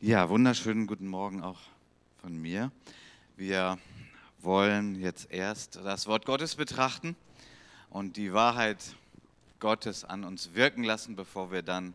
Ja, 0.00 0.28
wunderschönen 0.28 0.86
guten 0.86 1.08
Morgen 1.08 1.42
auch 1.42 1.58
von 2.22 2.40
mir. 2.40 2.70
Wir 3.36 3.80
wollen 4.38 4.94
jetzt 4.94 5.32
erst 5.32 5.74
das 5.74 6.06
Wort 6.06 6.24
Gottes 6.24 6.54
betrachten 6.54 7.16
und 7.90 8.16
die 8.16 8.32
Wahrheit 8.32 8.78
Gottes 9.58 10.04
an 10.04 10.22
uns 10.22 10.54
wirken 10.54 10.84
lassen, 10.84 11.16
bevor 11.16 11.50
wir 11.50 11.62
dann 11.62 11.94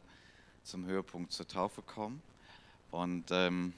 zum 0.65 0.85
Höhepunkt 0.85 1.31
zur 1.31 1.47
Taufe 1.47 1.81
kommen. 1.81 2.21
Und 2.91 3.31
ähm, 3.31 3.71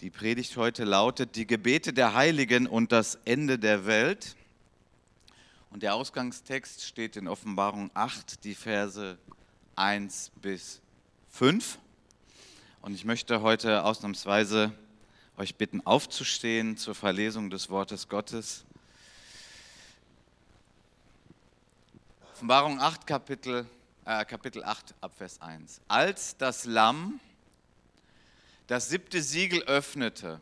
die 0.00 0.10
Predigt 0.10 0.56
heute 0.56 0.84
lautet 0.84 1.34
Die 1.34 1.48
Gebete 1.48 1.92
der 1.92 2.14
Heiligen 2.14 2.68
und 2.68 2.92
das 2.92 3.18
Ende 3.24 3.58
der 3.58 3.86
Welt. 3.86 4.36
Und 5.72 5.82
der 5.82 5.96
Ausgangstext 5.96 6.84
steht 6.84 7.16
in 7.16 7.26
Offenbarung 7.26 7.90
8, 7.94 8.44
die 8.44 8.54
Verse 8.54 9.18
1 9.74 10.30
bis 10.40 10.80
5. 11.30 11.80
Und 12.80 12.94
ich 12.94 13.04
möchte 13.04 13.42
heute 13.42 13.84
ausnahmsweise 13.84 14.72
euch 15.36 15.56
bitten, 15.56 15.84
aufzustehen 15.84 16.76
zur 16.76 16.94
Verlesung 16.94 17.50
des 17.50 17.68
Wortes 17.70 18.08
Gottes. 18.08 18.64
Offenbarung 22.32 22.80
8, 22.80 23.06
Kapitel, 23.06 23.66
äh, 24.04 24.24
Kapitel 24.24 24.62
8, 24.62 24.94
Abvers 25.00 25.40
1. 25.42 25.80
Als 25.88 26.36
das 26.36 26.64
Lamm 26.64 27.20
das 28.68 28.90
siebte 28.90 29.22
Siegel 29.22 29.62
öffnete, 29.64 30.40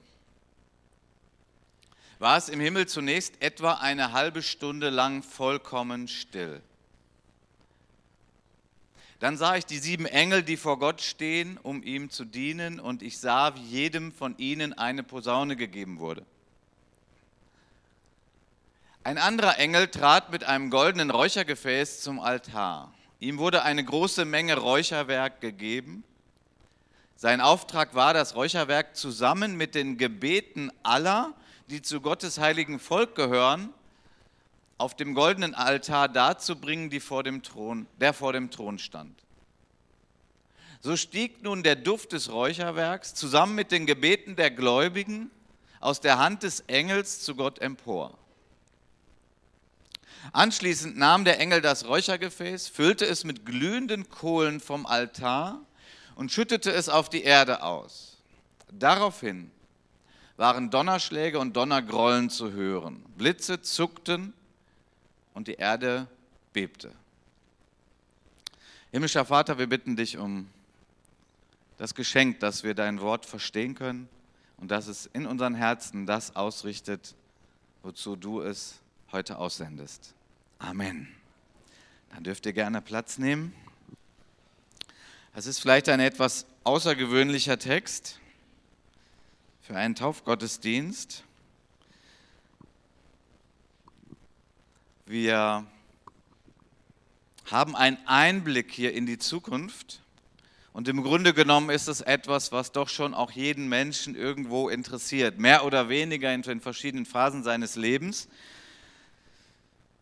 war 2.19 2.37
es 2.37 2.49
im 2.49 2.61
Himmel 2.61 2.87
zunächst 2.87 3.41
etwa 3.41 3.75
eine 3.75 4.13
halbe 4.13 4.43
Stunde 4.43 4.91
lang 4.91 5.23
vollkommen 5.23 6.07
still. 6.07 6.63
Dann 9.19 9.37
sah 9.39 9.57
ich 9.57 9.65
die 9.65 9.79
sieben 9.79 10.05
Engel, 10.05 10.43
die 10.43 10.57
vor 10.57 10.79
Gott 10.79 11.01
stehen, 11.01 11.59
um 11.63 11.83
ihm 11.83 12.11
zu 12.11 12.25
dienen, 12.25 12.79
und 12.79 13.03
ich 13.03 13.19
sah, 13.19 13.55
wie 13.55 13.63
jedem 13.63 14.13
von 14.13 14.37
ihnen 14.37 14.75
eine 14.75 15.03
Posaune 15.03 15.57
gegeben 15.57 15.99
wurde. 15.99 16.27
Ein 19.05 19.19
anderer 19.19 19.59
Engel 19.59 19.89
trat 19.89 20.33
mit 20.33 20.45
einem 20.45 20.69
goldenen 20.69 21.11
Räuchergefäß 21.11 22.03
zum 22.03 22.19
Altar. 22.19 22.93
Ihm 23.21 23.39
wurde 23.39 23.63
eine 23.63 23.85
große 23.85 24.25
Menge 24.25 24.59
Räucherwerk 24.59 25.41
gegeben. 25.41 26.05
Sein 27.15 27.41
Auftrag 27.41 27.95
war, 27.95 28.13
das 28.13 28.35
Räucherwerk 28.35 28.97
zusammen 28.97 29.57
mit 29.57 29.75
den 29.75 29.97
Gebeten 29.97 30.71
aller, 30.83 31.33
die 31.71 31.81
zu 31.81 32.01
Gottes 32.01 32.39
heiligen 32.39 32.79
Volk 32.79 33.15
gehören, 33.15 33.73
auf 34.79 34.95
dem 34.95 35.15
goldenen 35.15 35.55
Altar 35.55 36.09
darzubringen, 36.09 36.91
die 36.91 37.01
vor 37.01 37.23
dem 37.23 37.43
Thron, 37.43 37.87
der 38.01 38.13
vor 38.13 38.33
dem 38.33 38.51
Thron 38.51 38.79
stand. 38.79 39.19
So 40.81 40.97
stieg 40.97 41.43
nun 41.43 41.63
der 41.63 41.77
Duft 41.77 42.13
des 42.13 42.31
Räucherwerks 42.31 43.15
zusammen 43.15 43.55
mit 43.55 43.73
den 43.73 43.87
Gebeten 43.87 44.37
der 44.37 44.51
Gläubigen 44.51 45.31
aus 45.81 46.01
der 46.01 46.19
Hand 46.19 46.43
des 46.43 46.61
Engels 46.61 47.21
zu 47.21 47.35
Gott 47.35 47.59
empor. 47.59 48.17
Anschließend 50.33 50.97
nahm 50.97 51.25
der 51.25 51.41
Engel 51.41 51.61
das 51.61 51.87
Räuchergefäß, 51.87 52.69
füllte 52.69 53.07
es 53.07 53.25
mit 53.25 53.47
glühenden 53.47 54.09
Kohlen 54.11 54.61
vom 54.61 54.87
Altar 54.87 55.61
und 56.17 56.33
schüttete 56.33 56.73
es 56.73 56.89
auf 56.89 57.09
die 57.09 57.23
Erde 57.23 57.63
aus. 57.63 58.17
Daraufhin 58.71 59.51
waren 60.37 60.71
Donnerschläge 60.71 61.39
und 61.39 61.57
Donnergrollen 61.57 62.29
zu 62.29 62.53
hören. 62.53 63.05
Blitze 63.17 63.63
zuckten 63.63 64.35
und 65.37 65.49
die 65.49 65.55
Erde 65.57 66.09
bebte. 66.55 66.91
Himmlischer 68.91 69.27
Vater, 69.27 69.59
wir 69.59 69.67
bitten 69.67 69.95
dich 69.95 70.17
um 70.17 70.49
das 71.77 71.95
Geschenk, 71.95 72.41
dass 72.41 72.65
wir 72.65 72.73
dein 72.73 73.03
Wort 73.03 73.27
verstehen 73.27 73.75
können 73.75 74.09
und 74.57 74.71
dass 74.71 74.87
es 74.87 75.05
in 75.05 75.27
unseren 75.27 75.55
Herzen 75.55 76.07
das 76.07 76.35
ausrichtet, 76.37 77.15
wozu 77.83 78.17
du 78.17 78.41
es 78.41 78.81
heute 79.13 79.37
aussendest. 79.37 80.15
Amen. 80.59 81.07
Dann 82.15 82.25
dürft 82.25 82.47
ihr 82.47 82.55
gerne 82.55 82.81
Platz 82.81 83.19
nehmen. 83.19 83.53
Es 85.35 85.45
ist 85.45 85.59
vielleicht 85.59 85.91
ein 85.91 86.01
etwas 86.01 86.47
außergewöhnlicher 86.65 87.59
Text 87.59 88.21
für 89.61 89.77
einen 89.77 89.97
Taufgottesdienst. 89.97 91.25
Wir 95.09 95.65
haben 97.45 97.77
einen 97.77 97.97
Einblick 98.07 98.73
hier 98.73 98.93
in 98.93 99.07
die 99.07 99.19
Zukunft. 99.19 100.01
Und 100.73 100.89
im 100.89 101.01
Grunde 101.05 101.33
genommen 101.33 101.71
ist 101.71 101.87
es 101.87 102.01
etwas, 102.01 102.51
was 102.51 102.73
doch 102.73 102.89
schon 102.89 103.15
auch 103.15 103.31
jeden 103.31 103.69
Menschen 103.69 104.17
irgendwo 104.17 104.69
interessiert, 104.69 105.39
mehr 105.39 105.65
oder 105.65 105.89
weniger 105.89 106.35
in 106.35 106.43
den 106.43 106.61
verschiedenen 106.61 107.07
Phasen 107.07 107.45
seines 107.45 107.77
Lebens. 107.77 108.27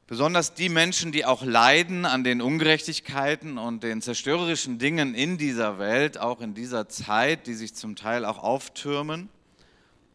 Besonders 0.07 0.55
die 0.55 0.71
Menschen, 0.71 1.13
die 1.13 1.27
auch 1.27 1.43
leiden 1.43 2.07
an 2.07 2.25
den 2.25 2.41
Ungerechtigkeiten 2.41 3.59
und 3.59 3.83
den 3.83 4.01
zerstörerischen 4.01 4.79
Dingen 4.79 5.15
in 5.15 5.37
dieser 5.37 5.79
Welt, 5.79 6.17
auch 6.17 6.41
in 6.41 6.55
dieser 6.55 6.89
Zeit, 6.89 7.47
die 7.47 7.55
sich 7.55 7.75
zum 7.75 7.95
Teil 7.95 8.25
auch 8.25 8.39
auftürmen. 8.43 9.29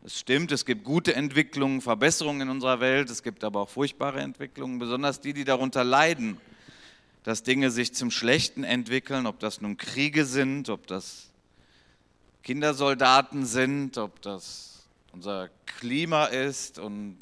Es 0.06 0.18
stimmt, 0.18 0.54
es 0.54 0.66
gibt 0.66 0.86
gute 0.86 1.14
Entwicklungen, 1.14 1.82
Verbesserungen 1.82 2.42
in 2.42 2.50
unserer 2.50 2.80
Welt, 2.80 3.10
es 3.10 3.22
gibt 3.22 3.44
aber 3.44 3.62
auch 3.62 3.70
furchtbare 3.70 4.22
Entwicklungen, 4.22 4.80
besonders 4.80 5.20
die, 5.20 5.34
die 5.34 5.44
darunter 5.44 5.84
leiden, 5.84 6.38
dass 7.24 7.44
Dinge 7.44 7.70
sich 7.70 7.94
zum 7.94 8.10
Schlechten 8.10 8.64
entwickeln, 8.64 9.28
ob 9.28 9.40
das 9.40 9.60
nun 9.60 9.76
Kriege 9.76 10.24
sind, 10.24 10.70
ob 10.70 10.88
das 10.88 11.30
Kindersoldaten 12.44 13.46
sind, 13.46 13.98
ob 13.98 14.22
das 14.22 14.88
unser 15.12 15.50
Klima 15.66 16.26
ist. 16.26 16.80
Und 16.80 17.18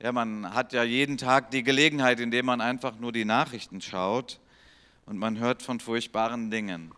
ja, 0.00 0.10
man 0.10 0.52
hat 0.52 0.72
ja 0.72 0.82
jeden 0.82 1.16
Tag 1.16 1.52
die 1.52 1.62
Gelegenheit, 1.62 2.18
indem 2.18 2.46
man 2.46 2.60
einfach 2.60 2.98
nur 2.98 3.12
die 3.12 3.24
Nachrichten 3.24 3.80
schaut 3.80 4.40
und 5.06 5.16
man 5.16 5.38
hört 5.38 5.62
von 5.62 5.78
furchtbaren 5.78 6.50
Dingen. 6.50 6.92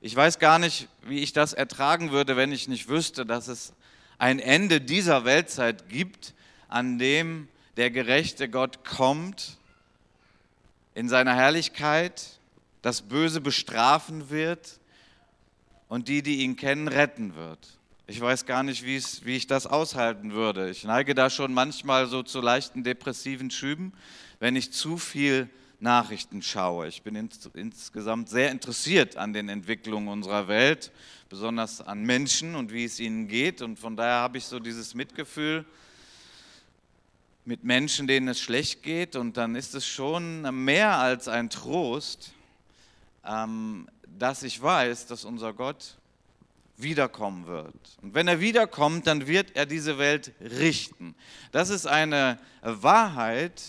Ich 0.00 0.14
weiß 0.14 0.38
gar 0.38 0.60
nicht, 0.60 0.88
wie 1.02 1.18
ich 1.18 1.32
das 1.32 1.52
ertragen 1.52 2.12
würde, 2.12 2.36
wenn 2.36 2.52
ich 2.52 2.68
nicht 2.68 2.88
wüsste, 2.88 3.26
dass 3.26 3.48
es 3.48 3.72
ein 4.16 4.38
Ende 4.38 4.80
dieser 4.80 5.24
Weltzeit 5.24 5.88
gibt, 5.88 6.34
an 6.68 6.98
dem 6.98 7.48
der 7.76 7.90
gerechte 7.90 8.48
Gott 8.48 8.84
kommt 8.84 9.58
in 10.94 11.08
seiner 11.08 11.34
Herrlichkeit, 11.34 12.40
das 12.82 13.02
Böse 13.02 13.40
bestrafen 13.40 14.30
wird 14.30 14.78
und 15.88 16.08
die, 16.08 16.22
die 16.22 16.42
ihn 16.42 16.56
kennen, 16.56 16.86
retten 16.86 17.34
wird. 17.34 17.78
Ich 18.06 18.20
weiß 18.20 18.46
gar 18.46 18.62
nicht, 18.62 18.84
wie 18.84 19.36
ich 19.36 19.46
das 19.48 19.66
aushalten 19.66 20.32
würde. 20.32 20.70
Ich 20.70 20.84
neige 20.84 21.14
da 21.14 21.28
schon 21.28 21.52
manchmal 21.52 22.06
so 22.06 22.22
zu 22.22 22.40
leichten 22.40 22.84
depressiven 22.84 23.50
Schüben, 23.50 23.92
wenn 24.38 24.54
ich 24.54 24.72
zu 24.72 24.96
viel 24.96 25.50
Nachrichten 25.80 26.42
schaue. 26.42 26.88
Ich 26.88 27.02
bin 27.02 27.14
ins, 27.14 27.48
insgesamt 27.54 28.28
sehr 28.28 28.50
interessiert 28.50 29.16
an 29.16 29.32
den 29.32 29.48
Entwicklungen 29.48 30.08
unserer 30.08 30.48
Welt, 30.48 30.90
besonders 31.28 31.80
an 31.80 32.02
Menschen 32.02 32.56
und 32.56 32.72
wie 32.72 32.84
es 32.84 32.98
ihnen 32.98 33.28
geht. 33.28 33.62
Und 33.62 33.78
von 33.78 33.96
daher 33.96 34.20
habe 34.20 34.38
ich 34.38 34.44
so 34.44 34.58
dieses 34.58 34.94
Mitgefühl 34.94 35.64
mit 37.44 37.62
Menschen, 37.62 38.06
denen 38.06 38.28
es 38.28 38.40
schlecht 38.40 38.82
geht. 38.82 39.14
Und 39.14 39.36
dann 39.36 39.54
ist 39.54 39.74
es 39.74 39.86
schon 39.86 40.42
mehr 40.64 40.98
als 40.98 41.28
ein 41.28 41.48
Trost, 41.48 42.32
ähm, 43.24 43.88
dass 44.18 44.42
ich 44.42 44.60
weiß, 44.60 45.06
dass 45.06 45.24
unser 45.24 45.52
Gott 45.52 45.96
wiederkommen 46.76 47.46
wird. 47.46 47.74
Und 48.02 48.14
wenn 48.14 48.28
er 48.28 48.40
wiederkommt, 48.40 49.06
dann 49.06 49.26
wird 49.26 49.54
er 49.56 49.66
diese 49.66 49.98
Welt 49.98 50.32
richten. 50.40 51.14
Das 51.52 51.70
ist 51.70 51.86
eine 51.86 52.38
Wahrheit, 52.62 53.62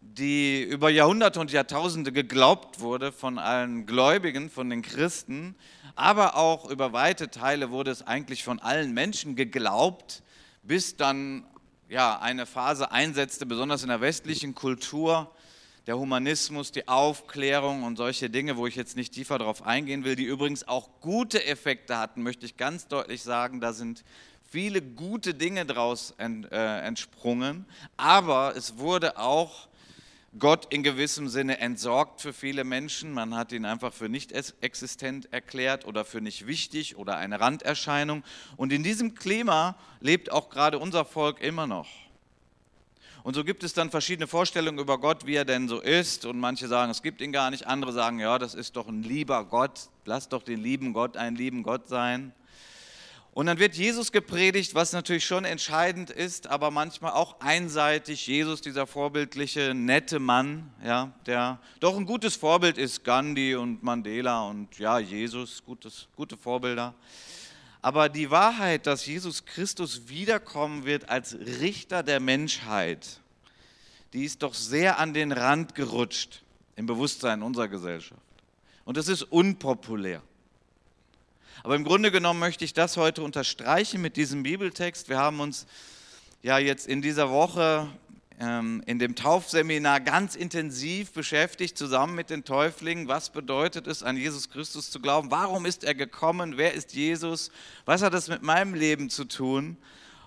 die 0.00 0.62
über 0.62 0.90
Jahrhunderte 0.90 1.40
und 1.40 1.52
Jahrtausende 1.52 2.12
geglaubt 2.12 2.80
wurde 2.80 3.12
von 3.12 3.38
allen 3.38 3.86
Gläubigen, 3.86 4.50
von 4.50 4.70
den 4.70 4.82
Christen, 4.82 5.54
aber 5.94 6.36
auch 6.36 6.70
über 6.70 6.92
weite 6.92 7.30
Teile 7.30 7.70
wurde 7.70 7.90
es 7.90 8.06
eigentlich 8.06 8.42
von 8.42 8.58
allen 8.58 8.92
Menschen 8.94 9.36
geglaubt, 9.36 10.22
bis 10.62 10.96
dann 10.96 11.44
ja, 11.88 12.18
eine 12.18 12.46
Phase 12.46 12.92
einsetzte, 12.92 13.46
besonders 13.46 13.82
in 13.82 13.88
der 13.88 14.00
westlichen 14.00 14.54
Kultur, 14.54 15.30
der 15.86 15.98
Humanismus, 15.98 16.72
die 16.72 16.86
Aufklärung 16.88 17.82
und 17.82 17.96
solche 17.96 18.30
Dinge, 18.30 18.56
wo 18.56 18.66
ich 18.66 18.76
jetzt 18.76 18.96
nicht 18.96 19.12
tiefer 19.12 19.38
darauf 19.38 19.66
eingehen 19.66 20.04
will, 20.04 20.14
die 20.14 20.24
übrigens 20.24 20.66
auch 20.68 20.88
gute 21.00 21.44
Effekte 21.44 21.98
hatten, 21.98 22.22
möchte 22.22 22.46
ich 22.46 22.56
ganz 22.56 22.86
deutlich 22.86 23.22
sagen, 23.22 23.60
da 23.60 23.72
sind 23.72 24.04
viele 24.50 24.82
gute 24.82 25.34
Dinge 25.34 25.64
daraus 25.66 26.14
äh, 26.18 26.86
entsprungen, 26.86 27.66
aber 27.96 28.54
es 28.56 28.78
wurde 28.78 29.18
auch 29.18 29.69
Gott 30.38 30.72
in 30.72 30.84
gewissem 30.84 31.28
Sinne 31.28 31.58
entsorgt 31.58 32.20
für 32.20 32.32
viele 32.32 32.62
Menschen. 32.62 33.12
Man 33.12 33.34
hat 33.34 33.50
ihn 33.50 33.64
einfach 33.64 33.92
für 33.92 34.08
nicht 34.08 34.32
existent 34.60 35.32
erklärt 35.32 35.84
oder 35.86 36.04
für 36.04 36.20
nicht 36.20 36.46
wichtig 36.46 36.96
oder 36.96 37.16
eine 37.16 37.40
Randerscheinung. 37.40 38.22
Und 38.56 38.72
in 38.72 38.84
diesem 38.84 39.16
Klima 39.16 39.76
lebt 39.98 40.30
auch 40.30 40.48
gerade 40.48 40.78
unser 40.78 41.04
Volk 41.04 41.40
immer 41.40 41.66
noch. 41.66 41.88
Und 43.22 43.34
so 43.34 43.44
gibt 43.44 43.64
es 43.64 43.74
dann 43.74 43.90
verschiedene 43.90 44.28
Vorstellungen 44.28 44.78
über 44.78 44.98
Gott, 44.98 45.26
wie 45.26 45.34
er 45.34 45.44
denn 45.44 45.68
so 45.68 45.80
ist. 45.80 46.24
Und 46.24 46.38
manche 46.38 46.68
sagen, 46.68 46.90
es 46.90 47.02
gibt 47.02 47.20
ihn 47.20 47.32
gar 47.32 47.50
nicht. 47.50 47.66
Andere 47.66 47.92
sagen, 47.92 48.20
ja, 48.20 48.38
das 48.38 48.54
ist 48.54 48.76
doch 48.76 48.86
ein 48.88 49.02
lieber 49.02 49.44
Gott. 49.44 49.90
Lass 50.04 50.28
doch 50.28 50.44
den 50.44 50.60
lieben 50.60 50.92
Gott 50.92 51.16
ein 51.16 51.34
lieben 51.34 51.64
Gott 51.64 51.88
sein. 51.88 52.32
Und 53.40 53.46
dann 53.46 53.58
wird 53.58 53.74
Jesus 53.74 54.12
gepredigt, 54.12 54.74
was 54.74 54.92
natürlich 54.92 55.24
schon 55.24 55.46
entscheidend 55.46 56.10
ist, 56.10 56.48
aber 56.48 56.70
manchmal 56.70 57.12
auch 57.12 57.40
einseitig. 57.40 58.26
Jesus, 58.26 58.60
dieser 58.60 58.86
vorbildliche, 58.86 59.72
nette 59.72 60.18
Mann, 60.18 60.70
ja, 60.84 61.14
der 61.24 61.58
doch 61.80 61.96
ein 61.96 62.04
gutes 62.04 62.36
Vorbild 62.36 62.76
ist, 62.76 63.02
Gandhi 63.02 63.54
und 63.54 63.82
Mandela 63.82 64.42
und 64.42 64.78
ja, 64.78 64.98
Jesus, 64.98 65.62
gutes, 65.64 66.08
gute 66.16 66.36
Vorbilder. 66.36 66.92
Aber 67.80 68.10
die 68.10 68.30
Wahrheit, 68.30 68.86
dass 68.86 69.06
Jesus 69.06 69.46
Christus 69.46 70.10
wiederkommen 70.10 70.84
wird 70.84 71.08
als 71.08 71.34
Richter 71.34 72.02
der 72.02 72.20
Menschheit, 72.20 73.22
die 74.12 74.26
ist 74.26 74.42
doch 74.42 74.52
sehr 74.52 74.98
an 74.98 75.14
den 75.14 75.32
Rand 75.32 75.74
gerutscht 75.74 76.42
im 76.76 76.84
Bewusstsein 76.84 77.42
unserer 77.42 77.68
Gesellschaft. 77.68 78.20
Und 78.84 78.98
es 78.98 79.08
ist 79.08 79.22
unpopulär. 79.22 80.20
Aber 81.62 81.76
im 81.76 81.84
Grunde 81.84 82.10
genommen 82.10 82.40
möchte 82.40 82.64
ich 82.64 82.72
das 82.72 82.96
heute 82.96 83.22
unterstreichen 83.22 84.00
mit 84.00 84.16
diesem 84.16 84.42
Bibeltext. 84.42 85.10
Wir 85.10 85.18
haben 85.18 85.40
uns 85.40 85.66
ja 86.42 86.58
jetzt 86.58 86.86
in 86.86 87.02
dieser 87.02 87.28
Woche 87.28 87.86
ähm, 88.40 88.82
in 88.86 88.98
dem 88.98 89.14
Taufseminar 89.14 90.00
ganz 90.00 90.36
intensiv 90.36 91.12
beschäftigt, 91.12 91.76
zusammen 91.76 92.14
mit 92.14 92.30
den 92.30 92.44
Täuflingen. 92.44 93.08
Was 93.08 93.28
bedeutet 93.28 93.86
es, 93.86 94.02
an 94.02 94.16
Jesus 94.16 94.48
Christus 94.48 94.90
zu 94.90 95.00
glauben? 95.00 95.30
Warum 95.30 95.66
ist 95.66 95.84
er 95.84 95.94
gekommen? 95.94 96.56
Wer 96.56 96.72
ist 96.72 96.94
Jesus? 96.94 97.50
Was 97.84 98.00
hat 98.00 98.14
das 98.14 98.28
mit 98.28 98.42
meinem 98.42 98.72
Leben 98.72 99.10
zu 99.10 99.26
tun? 99.26 99.76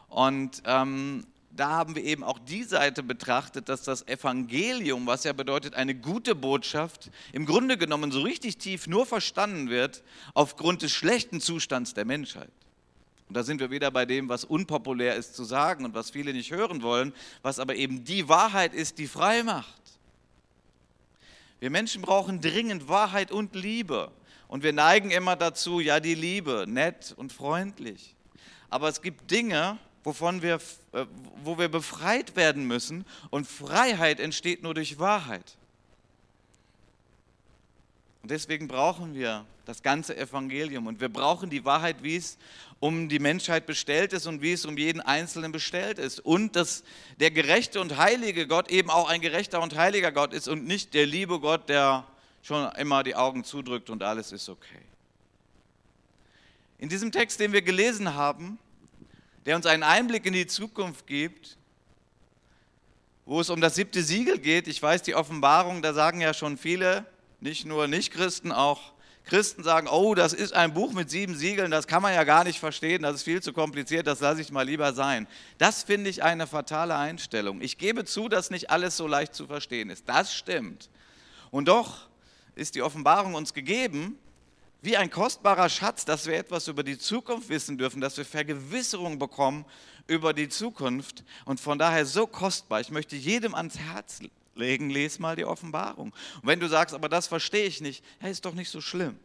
Und 0.09 0.61
ähm, 0.67 1.25
da 1.55 1.69
haben 1.69 1.95
wir 1.95 2.03
eben 2.03 2.23
auch 2.23 2.39
die 2.39 2.63
Seite 2.63 3.03
betrachtet, 3.03 3.69
dass 3.69 3.83
das 3.83 4.07
Evangelium, 4.07 5.05
was 5.05 5.23
ja 5.23 5.33
bedeutet 5.33 5.75
eine 5.75 5.93
gute 5.93 6.33
Botschaft, 6.33 7.11
im 7.31 7.45
Grunde 7.45 7.77
genommen 7.77 8.11
so 8.11 8.21
richtig 8.21 8.57
tief 8.57 8.87
nur 8.87 9.05
verstanden 9.05 9.69
wird 9.69 10.03
aufgrund 10.33 10.81
des 10.81 10.91
schlechten 10.91 11.39
Zustands 11.41 11.93
der 11.93 12.05
Menschheit. 12.05 12.51
Und 13.29 13.37
da 13.37 13.43
sind 13.43 13.59
wir 13.59 13.69
wieder 13.69 13.91
bei 13.91 14.05
dem, 14.05 14.29
was 14.29 14.45
unpopulär 14.45 15.15
ist 15.15 15.35
zu 15.35 15.43
sagen 15.43 15.85
und 15.85 15.93
was 15.93 16.09
viele 16.09 16.33
nicht 16.33 16.51
hören 16.51 16.81
wollen, 16.81 17.13
was 17.43 17.59
aber 17.59 17.75
eben 17.75 18.03
die 18.03 18.27
Wahrheit 18.27 18.73
ist, 18.73 18.97
die 18.97 19.07
frei 19.07 19.43
macht. 19.43 19.81
Wir 21.59 21.69
Menschen 21.69 22.01
brauchen 22.01 22.41
dringend 22.41 22.89
Wahrheit 22.89 23.31
und 23.31 23.55
Liebe. 23.55 24.11
Und 24.47 24.63
wir 24.63 24.73
neigen 24.73 25.11
immer 25.11 25.35
dazu, 25.35 25.79
ja, 25.79 25.99
die 25.99 26.15
Liebe, 26.15 26.65
nett 26.67 27.13
und 27.15 27.31
freundlich. 27.31 28.15
Aber 28.69 28.89
es 28.89 29.01
gibt 29.01 29.31
Dinge, 29.31 29.79
wovon 30.03 30.41
wir, 30.41 30.55
äh, 30.91 31.05
wo 31.43 31.57
wir 31.57 31.69
befreit 31.69 32.35
werden 32.35 32.65
müssen. 32.65 33.05
Und 33.29 33.47
Freiheit 33.47 34.19
entsteht 34.19 34.63
nur 34.63 34.73
durch 34.73 34.99
Wahrheit. 34.99 35.57
Und 38.21 38.31
deswegen 38.31 38.67
brauchen 38.67 39.13
wir 39.15 39.45
das 39.65 39.81
ganze 39.81 40.15
Evangelium. 40.17 40.87
Und 40.87 40.99
wir 41.01 41.09
brauchen 41.09 41.49
die 41.49 41.65
Wahrheit, 41.65 42.03
wie 42.03 42.15
es 42.15 42.37
um 42.79 43.07
die 43.07 43.19
Menschheit 43.19 43.65
bestellt 43.65 44.13
ist 44.13 44.27
und 44.27 44.41
wie 44.41 44.53
es 44.53 44.65
um 44.65 44.77
jeden 44.77 45.01
Einzelnen 45.01 45.51
bestellt 45.51 45.99
ist. 45.99 46.19
Und 46.19 46.55
dass 46.55 46.83
der 47.19 47.31
gerechte 47.31 47.79
und 47.79 47.97
heilige 47.97 48.47
Gott 48.47 48.69
eben 48.69 48.89
auch 48.89 49.09
ein 49.09 49.21
gerechter 49.21 49.61
und 49.61 49.75
heiliger 49.75 50.11
Gott 50.11 50.33
ist 50.33 50.47
und 50.47 50.65
nicht 50.65 50.93
der 50.93 51.05
liebe 51.05 51.39
Gott, 51.39 51.69
der 51.69 52.05
schon 52.41 52.69
immer 52.73 53.03
die 53.03 53.15
Augen 53.15 53.45
zudrückt 53.45 53.89
und 53.89 54.03
alles 54.03 54.33
ist 54.33 54.49
okay. 54.49 54.81
In 56.77 56.89
diesem 56.89 57.13
Text, 57.13 57.39
den 57.39 57.53
wir 57.53 57.61
gelesen 57.61 58.15
haben, 58.15 58.59
der 59.45 59.55
uns 59.55 59.65
einen 59.65 59.83
Einblick 59.83 60.25
in 60.25 60.33
die 60.33 60.47
Zukunft 60.47 61.07
gibt, 61.07 61.57
wo 63.25 63.39
es 63.39 63.49
um 63.49 63.61
das 63.61 63.75
siebte 63.75 64.03
Siegel 64.03 64.39
geht. 64.39 64.67
Ich 64.67 64.81
weiß, 64.81 65.01
die 65.03 65.15
Offenbarung, 65.15 65.81
da 65.81 65.93
sagen 65.93 66.21
ja 66.21 66.33
schon 66.33 66.57
viele, 66.57 67.05
nicht 67.39 67.65
nur 67.65 67.87
Nichtchristen, 67.87 68.51
auch 68.51 68.93
Christen 69.25 69.63
sagen, 69.63 69.87
oh, 69.87 70.15
das 70.15 70.33
ist 70.33 70.53
ein 70.53 70.73
Buch 70.73 70.91
mit 70.91 71.09
sieben 71.09 71.35
Siegeln, 71.35 71.71
das 71.71 71.87
kann 71.87 72.01
man 72.01 72.13
ja 72.13 72.25
gar 72.25 72.43
nicht 72.43 72.59
verstehen, 72.59 73.03
das 73.03 73.15
ist 73.15 73.23
viel 73.23 73.41
zu 73.41 73.53
kompliziert, 73.53 74.05
das 74.05 74.19
lasse 74.19 74.41
ich 74.41 74.51
mal 74.51 74.63
lieber 74.63 74.93
sein. 74.93 75.27
Das 75.57 75.83
finde 75.83 76.09
ich 76.09 76.23
eine 76.23 76.45
fatale 76.45 76.95
Einstellung. 76.97 77.61
Ich 77.61 77.77
gebe 77.77 78.03
zu, 78.03 78.27
dass 78.27 78.49
nicht 78.49 78.69
alles 78.69 78.97
so 78.97 79.07
leicht 79.07 79.33
zu 79.33 79.47
verstehen 79.47 79.89
ist. 79.89 80.09
Das 80.09 80.33
stimmt. 80.33 80.89
Und 81.51 81.69
doch 81.69 82.07
ist 82.55 82.75
die 82.75 82.81
Offenbarung 82.81 83.33
uns 83.35 83.53
gegeben, 83.53 84.17
wie 84.83 84.97
ein 84.97 85.09
kostbarer 85.09 85.69
Schatz, 85.69 86.03
dass 86.03 86.27
wir 86.27 86.35
etwas 86.35 86.67
über 86.67 86.83
die 86.83 86.97
Zukunft 86.97 87.47
wissen 87.47 87.77
dürfen, 87.77 88.01
dass 88.01 88.17
wir 88.17 88.25
Vergewisserung 88.25 89.17
bekommen 89.17 89.65
über 90.07 90.33
die 90.33 90.49
Zukunft 90.49 91.23
und 91.45 91.61
von 91.61 91.79
daher 91.79 92.05
so 92.05 92.27
kostbar. 92.27 92.81
Ich 92.81 92.91
möchte 92.91 93.15
jedem 93.15 93.55
ans 93.55 93.79
Herz 93.79 94.19
legen, 94.55 94.89
lese 94.89 95.21
mal 95.21 95.37
die 95.37 95.45
Offenbarung. 95.45 96.11
Und 96.41 96.47
wenn 96.47 96.59
du 96.59 96.67
sagst, 96.67 96.93
aber 96.93 97.07
das 97.07 97.27
verstehe 97.27 97.65
ich 97.65 97.79
nicht, 97.79 98.03
ja, 98.21 98.27
ist 98.27 98.43
doch 98.43 98.53
nicht 98.53 98.69
so 98.69 98.81
schlimm. 98.81 99.17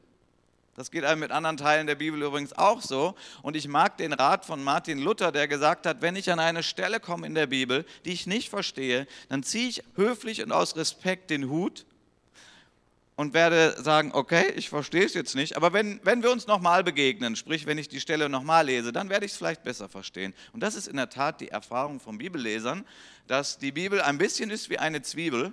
Das 0.76 0.92
geht 0.92 1.02
einem 1.02 1.18
mit 1.18 1.32
anderen 1.32 1.56
Teilen 1.56 1.88
der 1.88 1.96
Bibel 1.96 2.22
übrigens 2.22 2.52
auch 2.52 2.80
so. 2.80 3.16
Und 3.42 3.56
ich 3.56 3.66
mag 3.66 3.96
den 3.96 4.12
Rat 4.12 4.44
von 4.44 4.62
Martin 4.62 5.00
Luther, 5.00 5.32
der 5.32 5.48
gesagt 5.48 5.86
hat, 5.86 6.02
wenn 6.02 6.14
ich 6.14 6.30
an 6.30 6.38
eine 6.38 6.62
Stelle 6.62 7.00
komme 7.00 7.26
in 7.26 7.34
der 7.34 7.48
Bibel, 7.48 7.84
die 8.04 8.12
ich 8.12 8.28
nicht 8.28 8.48
verstehe, 8.48 9.08
dann 9.28 9.42
ziehe 9.42 9.68
ich 9.68 9.82
höflich 9.96 10.40
und 10.40 10.52
aus 10.52 10.76
Respekt 10.76 11.30
den 11.30 11.50
Hut 11.50 11.84
und 13.18 13.34
werde 13.34 13.74
sagen, 13.82 14.12
okay, 14.14 14.52
ich 14.54 14.68
verstehe 14.68 15.04
es 15.04 15.12
jetzt 15.12 15.34
nicht, 15.34 15.56
aber 15.56 15.72
wenn, 15.72 15.98
wenn 16.04 16.22
wir 16.22 16.30
uns 16.30 16.46
nochmal 16.46 16.84
begegnen, 16.84 17.34
sprich, 17.34 17.66
wenn 17.66 17.76
ich 17.76 17.88
die 17.88 17.98
Stelle 17.98 18.28
nochmal 18.28 18.66
lese, 18.66 18.92
dann 18.92 19.08
werde 19.08 19.26
ich 19.26 19.32
es 19.32 19.36
vielleicht 19.36 19.64
besser 19.64 19.88
verstehen. 19.88 20.32
Und 20.52 20.62
das 20.62 20.76
ist 20.76 20.86
in 20.86 20.96
der 20.96 21.10
Tat 21.10 21.40
die 21.40 21.48
Erfahrung 21.48 21.98
von 21.98 22.16
Bibellesern, 22.16 22.84
dass 23.26 23.58
die 23.58 23.72
Bibel 23.72 24.00
ein 24.00 24.18
bisschen 24.18 24.50
ist 24.50 24.70
wie 24.70 24.78
eine 24.78 25.02
Zwiebel, 25.02 25.52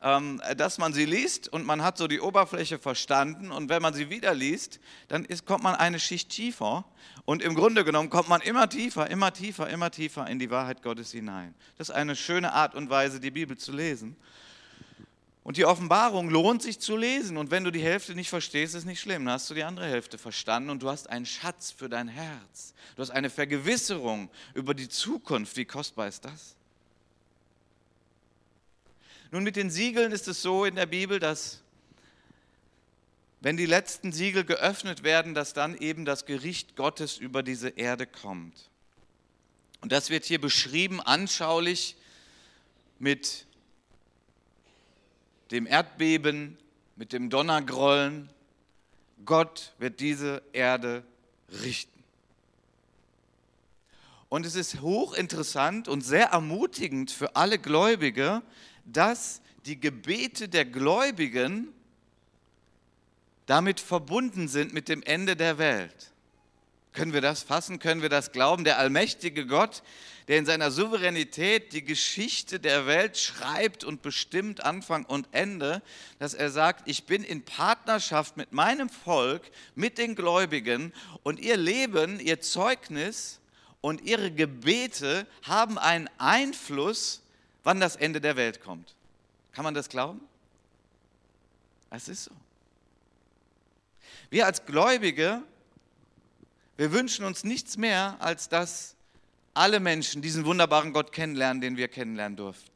ähm, 0.00 0.40
dass 0.56 0.78
man 0.78 0.94
sie 0.94 1.04
liest 1.04 1.46
und 1.46 1.66
man 1.66 1.82
hat 1.82 1.98
so 1.98 2.08
die 2.08 2.20
Oberfläche 2.20 2.78
verstanden 2.78 3.52
und 3.52 3.68
wenn 3.68 3.82
man 3.82 3.92
sie 3.92 4.08
wieder 4.08 4.32
liest, 4.32 4.80
dann 5.08 5.26
ist, 5.26 5.44
kommt 5.44 5.62
man 5.62 5.74
eine 5.74 6.00
Schicht 6.00 6.30
tiefer 6.30 6.86
und 7.26 7.42
im 7.42 7.54
Grunde 7.54 7.84
genommen 7.84 8.08
kommt 8.08 8.30
man 8.30 8.40
immer 8.40 8.66
tiefer, 8.70 9.10
immer 9.10 9.30
tiefer, 9.30 9.68
immer 9.68 9.90
tiefer 9.90 10.26
in 10.26 10.38
die 10.38 10.48
Wahrheit 10.48 10.82
Gottes 10.82 11.12
hinein. 11.12 11.54
Das 11.76 11.90
ist 11.90 11.94
eine 11.94 12.16
schöne 12.16 12.54
Art 12.54 12.74
und 12.74 12.88
Weise, 12.88 13.20
die 13.20 13.30
Bibel 13.30 13.58
zu 13.58 13.72
lesen. 13.72 14.16
Und 15.44 15.58
die 15.58 15.66
Offenbarung 15.66 16.30
lohnt 16.30 16.62
sich 16.62 16.80
zu 16.80 16.96
lesen. 16.96 17.36
Und 17.36 17.50
wenn 17.50 17.64
du 17.64 17.70
die 17.70 17.82
Hälfte 17.82 18.14
nicht 18.14 18.30
verstehst, 18.30 18.74
ist 18.74 18.86
nicht 18.86 19.00
schlimm. 19.00 19.26
Dann 19.26 19.34
hast 19.34 19.48
du 19.50 19.54
die 19.54 19.62
andere 19.62 19.86
Hälfte 19.86 20.16
verstanden 20.16 20.70
und 20.70 20.82
du 20.82 20.88
hast 20.88 21.08
einen 21.10 21.26
Schatz 21.26 21.70
für 21.70 21.90
dein 21.90 22.08
Herz. 22.08 22.72
Du 22.96 23.02
hast 23.02 23.10
eine 23.10 23.28
Vergewisserung 23.28 24.30
über 24.54 24.72
die 24.72 24.88
Zukunft. 24.88 25.56
Wie 25.58 25.66
kostbar 25.66 26.08
ist 26.08 26.24
das? 26.24 26.56
Nun, 29.30 29.44
mit 29.44 29.56
den 29.56 29.70
Siegeln 29.70 30.12
ist 30.12 30.28
es 30.28 30.40
so 30.40 30.64
in 30.64 30.76
der 30.76 30.86
Bibel, 30.86 31.18
dass 31.18 31.60
wenn 33.40 33.58
die 33.58 33.66
letzten 33.66 34.12
Siegel 34.12 34.44
geöffnet 34.44 35.02
werden, 35.02 35.34
dass 35.34 35.52
dann 35.52 35.76
eben 35.76 36.06
das 36.06 36.24
Gericht 36.24 36.74
Gottes 36.76 37.18
über 37.18 37.42
diese 37.42 37.68
Erde 37.68 38.06
kommt. 38.06 38.70
Und 39.82 39.92
das 39.92 40.08
wird 40.08 40.24
hier 40.24 40.40
beschrieben, 40.40 41.02
anschaulich 41.02 41.96
mit 42.98 43.44
dem 45.50 45.66
Erdbeben, 45.66 46.58
mit 46.96 47.12
dem 47.12 47.30
Donnergrollen. 47.30 48.28
Gott 49.24 49.72
wird 49.78 50.00
diese 50.00 50.42
Erde 50.52 51.02
richten. 51.62 51.90
Und 54.28 54.46
es 54.46 54.54
ist 54.54 54.80
hochinteressant 54.80 55.88
und 55.88 56.02
sehr 56.02 56.26
ermutigend 56.26 57.10
für 57.10 57.36
alle 57.36 57.58
Gläubige, 57.58 58.42
dass 58.84 59.40
die 59.66 59.78
Gebete 59.78 60.48
der 60.48 60.64
Gläubigen 60.64 61.68
damit 63.46 63.80
verbunden 63.80 64.48
sind 64.48 64.72
mit 64.72 64.88
dem 64.88 65.02
Ende 65.02 65.36
der 65.36 65.58
Welt. 65.58 66.12
Können 66.92 67.12
wir 67.12 67.20
das 67.20 67.42
fassen? 67.42 67.78
Können 67.78 68.02
wir 68.02 68.08
das 68.08 68.32
glauben? 68.32 68.64
Der 68.64 68.78
allmächtige 68.78 69.46
Gott, 69.46 69.82
der 70.28 70.38
in 70.38 70.46
seiner 70.46 70.70
Souveränität 70.70 71.72
die 71.72 71.84
Geschichte 71.84 72.58
der 72.58 72.86
Welt 72.86 73.18
schreibt 73.18 73.84
und 73.84 74.00
bestimmt 74.00 74.64
Anfang 74.64 75.04
und 75.04 75.28
Ende, 75.32 75.82
dass 76.18 76.32
er 76.32 76.50
sagt, 76.50 76.88
ich 76.88 77.04
bin 77.04 77.22
in 77.22 77.44
Partnerschaft 77.44 78.36
mit 78.36 78.52
meinem 78.52 78.88
Volk, 78.88 79.50
mit 79.74 79.98
den 79.98 80.14
Gläubigen 80.14 80.92
und 81.22 81.38
ihr 81.40 81.56
Leben, 81.56 82.20
ihr 82.20 82.40
Zeugnis 82.40 83.40
und 83.82 84.00
ihre 84.00 84.30
Gebete 84.30 85.26
haben 85.42 85.78
einen 85.78 86.08
Einfluss, 86.16 87.20
wann 87.62 87.80
das 87.80 87.96
Ende 87.96 88.20
der 88.20 88.36
Welt 88.36 88.62
kommt. 88.62 88.94
Kann 89.52 89.64
man 89.64 89.74
das 89.74 89.90
glauben? 89.90 90.20
Es 91.90 92.08
ist 92.08 92.24
so. 92.24 92.30
Wir 94.30 94.46
als 94.46 94.64
Gläubige, 94.64 95.42
wir 96.76 96.92
wünschen 96.92 97.24
uns 97.24 97.44
nichts 97.44 97.76
mehr, 97.76 98.16
als 98.20 98.48
dass 98.48 98.93
alle 99.54 99.80
Menschen 99.80 100.20
diesen 100.20 100.44
wunderbaren 100.44 100.92
Gott 100.92 101.12
kennenlernen, 101.12 101.60
den 101.60 101.76
wir 101.76 101.88
kennenlernen 101.88 102.36
durften. 102.36 102.74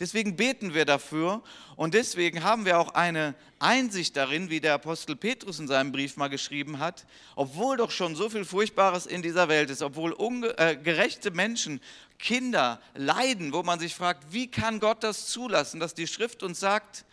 Deswegen 0.00 0.36
beten 0.36 0.74
wir 0.74 0.84
dafür 0.84 1.42
und 1.76 1.94
deswegen 1.94 2.42
haben 2.42 2.64
wir 2.64 2.78
auch 2.78 2.94
eine 2.94 3.34
Einsicht 3.58 4.16
darin, 4.16 4.50
wie 4.50 4.60
der 4.60 4.74
Apostel 4.74 5.16
Petrus 5.16 5.58
in 5.58 5.68
seinem 5.68 5.92
Brief 5.92 6.16
mal 6.16 6.28
geschrieben 6.28 6.78
hat, 6.78 7.06
obwohl 7.36 7.76
doch 7.76 7.90
schon 7.90 8.16
so 8.16 8.30
viel 8.30 8.44
Furchtbares 8.44 9.06
in 9.06 9.22
dieser 9.22 9.48
Welt 9.48 9.70
ist, 9.70 9.82
obwohl 9.82 10.16
äh, 10.56 10.76
gerechte 10.76 11.30
Menschen, 11.30 11.80
Kinder 12.18 12.80
leiden, 12.94 13.52
wo 13.52 13.62
man 13.62 13.80
sich 13.80 13.94
fragt, 13.94 14.32
wie 14.32 14.50
kann 14.50 14.80
Gott 14.80 15.02
das 15.02 15.26
zulassen, 15.28 15.78
dass 15.78 15.94
die 15.94 16.06
Schrift 16.06 16.42
uns 16.42 16.58
sagt, 16.60 17.04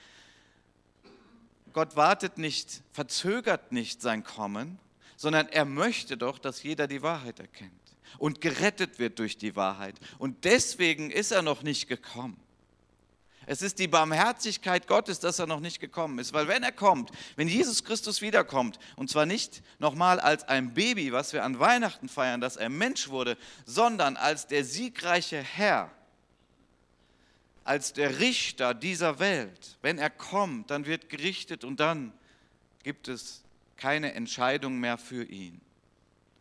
Gott 1.73 1.95
wartet 1.95 2.37
nicht, 2.37 2.81
verzögert 2.91 3.71
nicht 3.71 4.01
sein 4.01 4.23
Kommen, 4.23 4.79
sondern 5.17 5.47
er 5.49 5.65
möchte 5.65 6.17
doch, 6.17 6.39
dass 6.39 6.63
jeder 6.63 6.87
die 6.87 7.01
Wahrheit 7.01 7.39
erkennt 7.39 7.78
und 8.17 8.41
gerettet 8.41 8.99
wird 8.99 9.19
durch 9.19 9.37
die 9.37 9.55
Wahrheit. 9.55 9.95
Und 10.17 10.45
deswegen 10.45 11.11
ist 11.11 11.31
er 11.31 11.41
noch 11.41 11.63
nicht 11.63 11.87
gekommen. 11.87 12.39
Es 13.45 13.63
ist 13.63 13.79
die 13.79 13.87
Barmherzigkeit 13.87 14.85
Gottes, 14.85 15.19
dass 15.19 15.39
er 15.39 15.47
noch 15.47 15.59
nicht 15.59 15.79
gekommen 15.79 16.19
ist. 16.19 16.33
Weil 16.33 16.47
wenn 16.47 16.61
er 16.61 16.71
kommt, 16.71 17.09
wenn 17.35 17.47
Jesus 17.47 17.83
Christus 17.83 18.21
wiederkommt, 18.21 18.77
und 18.95 19.09
zwar 19.09 19.25
nicht 19.25 19.63
nochmal 19.79 20.19
als 20.19 20.43
ein 20.43 20.75
Baby, 20.75 21.11
was 21.11 21.33
wir 21.33 21.43
an 21.43 21.59
Weihnachten 21.59 22.09
feiern, 22.09 22.41
dass 22.41 22.57
er 22.57 22.69
Mensch 22.69 23.09
wurde, 23.09 23.37
sondern 23.65 24.17
als 24.17 24.45
der 24.45 24.63
siegreiche 24.63 25.41
Herr, 25.41 25.89
als 27.63 27.91
der 27.93 28.19
Richter 28.19 28.75
dieser 28.75 29.17
Welt. 29.17 29.77
Wenn 29.81 29.97
er 29.97 30.11
kommt, 30.11 30.69
dann 30.69 30.85
wird 30.85 31.09
gerichtet 31.09 31.63
und 31.63 31.79
dann 31.79 32.13
gibt 32.83 33.07
es 33.07 33.41
keine 33.77 34.13
Entscheidung 34.13 34.79
mehr 34.79 34.99
für 34.99 35.23
ihn. 35.23 35.59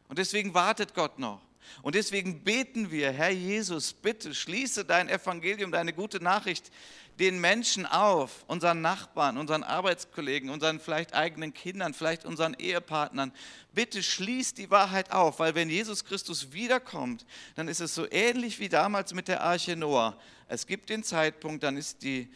Und 0.08 0.18
deswegen 0.18 0.52
wartet 0.52 0.92
Gott 0.94 1.18
noch. 1.18 1.40
Und 1.82 1.94
deswegen 1.94 2.44
beten 2.44 2.90
wir, 2.90 3.12
Herr 3.12 3.30
Jesus, 3.30 3.92
bitte 3.92 4.34
schließe 4.34 4.84
dein 4.84 5.08
Evangelium, 5.08 5.72
deine 5.72 5.92
gute 5.92 6.22
Nachricht 6.22 6.70
den 7.18 7.40
Menschen 7.40 7.84
auf, 7.84 8.44
unseren 8.46 8.80
Nachbarn, 8.80 9.38
unseren 9.38 9.64
Arbeitskollegen, 9.64 10.50
unseren 10.50 10.78
vielleicht 10.78 11.14
eigenen 11.14 11.52
Kindern, 11.52 11.92
vielleicht 11.92 12.24
unseren 12.24 12.54
Ehepartnern. 12.54 13.32
Bitte 13.74 14.02
schließ 14.02 14.54
die 14.54 14.70
Wahrheit 14.70 15.10
auf, 15.10 15.40
weil 15.40 15.54
wenn 15.54 15.68
Jesus 15.68 16.04
Christus 16.04 16.52
wiederkommt, 16.52 17.26
dann 17.56 17.66
ist 17.68 17.80
es 17.80 17.94
so 17.94 18.06
ähnlich 18.10 18.60
wie 18.60 18.68
damals 18.68 19.14
mit 19.14 19.28
der 19.28 19.42
Arche 19.42 19.74
Noah. 19.74 20.16
Es 20.46 20.66
gibt 20.66 20.90
den 20.90 21.02
Zeitpunkt, 21.02 21.64
dann 21.64 21.76
ist 21.76 22.02
die 22.02 22.28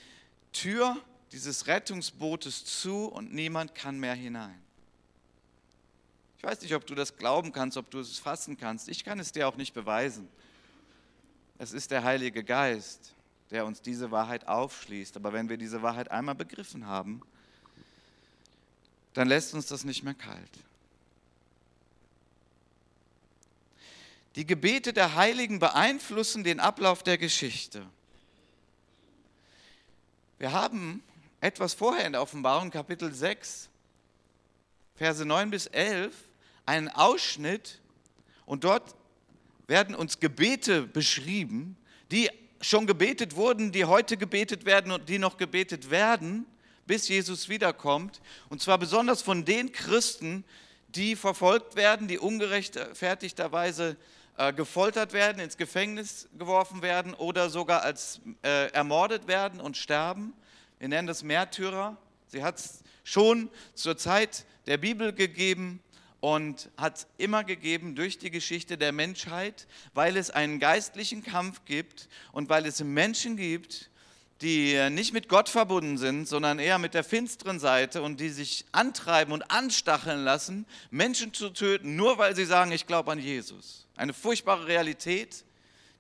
Tür 0.52 0.96
dieses 1.30 1.66
Rettungsbootes 1.66 2.64
zu 2.64 3.06
und 3.06 3.32
niemand 3.32 3.74
kann 3.74 3.98
mehr 3.98 4.14
hinein. 4.14 4.60
Ich 6.42 6.48
weiß 6.48 6.60
nicht, 6.62 6.74
ob 6.74 6.84
du 6.84 6.96
das 6.96 7.16
glauben 7.16 7.52
kannst, 7.52 7.76
ob 7.76 7.88
du 7.88 8.00
es 8.00 8.18
fassen 8.18 8.56
kannst. 8.56 8.88
Ich 8.88 9.04
kann 9.04 9.20
es 9.20 9.30
dir 9.30 9.46
auch 9.46 9.54
nicht 9.54 9.74
beweisen. 9.74 10.28
Es 11.56 11.72
ist 11.72 11.92
der 11.92 12.02
Heilige 12.02 12.42
Geist, 12.42 13.14
der 13.52 13.64
uns 13.64 13.80
diese 13.80 14.10
Wahrheit 14.10 14.48
aufschließt. 14.48 15.16
Aber 15.16 15.32
wenn 15.32 15.48
wir 15.48 15.56
diese 15.56 15.82
Wahrheit 15.82 16.10
einmal 16.10 16.34
begriffen 16.34 16.88
haben, 16.88 17.22
dann 19.14 19.28
lässt 19.28 19.54
uns 19.54 19.66
das 19.66 19.84
nicht 19.84 20.02
mehr 20.02 20.14
kalt. 20.14 20.50
Die 24.34 24.44
Gebete 24.44 24.92
der 24.92 25.14
Heiligen 25.14 25.60
beeinflussen 25.60 26.42
den 26.42 26.58
Ablauf 26.58 27.04
der 27.04 27.18
Geschichte. 27.18 27.86
Wir 30.40 30.50
haben 30.50 31.04
etwas 31.40 31.72
vorher 31.72 32.04
in 32.04 32.12
der 32.12 32.22
Offenbarung, 32.22 32.72
Kapitel 32.72 33.14
6, 33.14 33.68
Verse 34.96 35.24
9 35.24 35.48
bis 35.48 35.66
11, 35.68 36.12
einen 36.66 36.88
Ausschnitt 36.88 37.80
und 38.46 38.64
dort 38.64 38.94
werden 39.66 39.94
uns 39.94 40.20
Gebete 40.20 40.82
beschrieben, 40.82 41.76
die 42.10 42.30
schon 42.60 42.86
gebetet 42.86 43.36
wurden, 43.36 43.72
die 43.72 43.84
heute 43.84 44.16
gebetet 44.16 44.64
werden 44.64 44.92
und 44.92 45.08
die 45.08 45.18
noch 45.18 45.36
gebetet 45.36 45.90
werden, 45.90 46.46
bis 46.86 47.08
Jesus 47.08 47.48
wiederkommt. 47.48 48.20
Und 48.48 48.60
zwar 48.60 48.78
besonders 48.78 49.22
von 49.22 49.44
den 49.44 49.72
Christen, 49.72 50.44
die 50.88 51.16
verfolgt 51.16 51.74
werden, 51.74 52.06
die 52.06 52.18
ungerechtfertigterweise 52.18 53.96
äh, 54.36 54.52
gefoltert 54.52 55.12
werden, 55.12 55.40
ins 55.40 55.56
Gefängnis 55.56 56.28
geworfen 56.38 56.82
werden 56.82 57.14
oder 57.14 57.50
sogar 57.50 57.82
als 57.82 58.20
äh, 58.42 58.70
ermordet 58.72 59.26
werden 59.26 59.60
und 59.60 59.76
sterben. 59.76 60.32
Wir 60.78 60.88
nennen 60.88 61.08
das 61.08 61.22
Märtyrer. 61.22 61.96
Sie 62.26 62.42
hat 62.42 62.58
es 62.58 62.82
schon 63.04 63.50
zur 63.74 63.96
Zeit 63.96 64.44
der 64.66 64.76
Bibel 64.76 65.12
gegeben 65.12 65.80
und 66.22 66.70
hat 66.76 67.08
immer 67.18 67.42
gegeben 67.42 67.96
durch 67.96 68.16
die 68.16 68.30
Geschichte 68.30 68.78
der 68.78 68.92
Menschheit, 68.92 69.66
weil 69.92 70.16
es 70.16 70.30
einen 70.30 70.60
geistlichen 70.60 71.24
Kampf 71.24 71.62
gibt 71.64 72.08
und 72.30 72.48
weil 72.48 72.64
es 72.64 72.82
Menschen 72.84 73.36
gibt, 73.36 73.90
die 74.40 74.88
nicht 74.90 75.12
mit 75.12 75.28
Gott 75.28 75.48
verbunden 75.48 75.98
sind, 75.98 76.28
sondern 76.28 76.60
eher 76.60 76.78
mit 76.78 76.94
der 76.94 77.02
finsteren 77.02 77.58
Seite 77.58 78.02
und 78.02 78.20
die 78.20 78.28
sich 78.28 78.64
antreiben 78.70 79.32
und 79.32 79.50
anstacheln 79.50 80.22
lassen, 80.22 80.64
Menschen 80.92 81.34
zu 81.34 81.50
töten, 81.50 81.96
nur 81.96 82.18
weil 82.18 82.36
sie 82.36 82.44
sagen, 82.44 82.70
ich 82.70 82.86
glaube 82.86 83.10
an 83.10 83.18
Jesus. 83.18 83.88
Eine 83.96 84.12
furchtbare 84.12 84.68
Realität, 84.68 85.44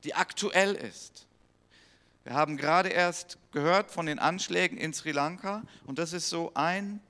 die 0.04 0.14
aktuell 0.14 0.76
ist. 0.76 1.26
Wir 2.22 2.34
haben 2.34 2.56
gerade 2.56 2.90
erst 2.90 3.38
gehört 3.50 3.90
von 3.90 4.06
den 4.06 4.20
Anschlägen 4.20 4.78
in 4.78 4.94
Sri 4.94 5.10
Lanka 5.10 5.64
und 5.84 5.98
das 5.98 6.12
ist 6.12 6.30
so 6.30 6.52
ein, 6.54 7.00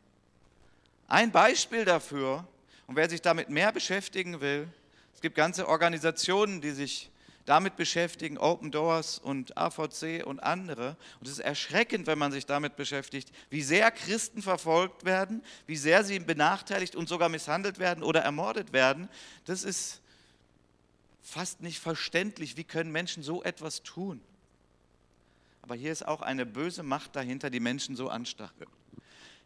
ein 1.08 1.30
Beispiel 1.30 1.84
dafür, 1.84 2.46
und 2.92 2.96
wer 2.96 3.08
sich 3.08 3.22
damit 3.22 3.48
mehr 3.48 3.72
beschäftigen 3.72 4.42
will, 4.42 4.68
es 5.14 5.22
gibt 5.22 5.34
ganze 5.34 5.66
Organisationen, 5.66 6.60
die 6.60 6.72
sich 6.72 7.10
damit 7.46 7.76
beschäftigen, 7.76 8.36
Open 8.36 8.70
Doors 8.70 9.18
und 9.18 9.56
AVC 9.56 10.22
und 10.26 10.40
andere. 10.40 10.98
Und 11.18 11.26
es 11.26 11.32
ist 11.32 11.38
erschreckend, 11.38 12.06
wenn 12.06 12.18
man 12.18 12.32
sich 12.32 12.44
damit 12.44 12.76
beschäftigt, 12.76 13.32
wie 13.48 13.62
sehr 13.62 13.90
Christen 13.90 14.42
verfolgt 14.42 15.06
werden, 15.06 15.42
wie 15.66 15.78
sehr 15.78 16.04
sie 16.04 16.18
benachteiligt 16.18 16.94
und 16.94 17.08
sogar 17.08 17.30
misshandelt 17.30 17.78
werden 17.78 18.04
oder 18.04 18.20
ermordet 18.20 18.74
werden. 18.74 19.08
Das 19.46 19.64
ist 19.64 20.02
fast 21.22 21.62
nicht 21.62 21.78
verständlich. 21.78 22.58
Wie 22.58 22.64
können 22.64 22.92
Menschen 22.92 23.22
so 23.22 23.42
etwas 23.42 23.82
tun? 23.82 24.20
Aber 25.62 25.76
hier 25.76 25.92
ist 25.92 26.06
auch 26.06 26.20
eine 26.20 26.44
böse 26.44 26.82
Macht 26.82 27.16
dahinter, 27.16 27.48
die 27.48 27.58
Menschen 27.58 27.96
so 27.96 28.10
anstachelt. 28.10 28.68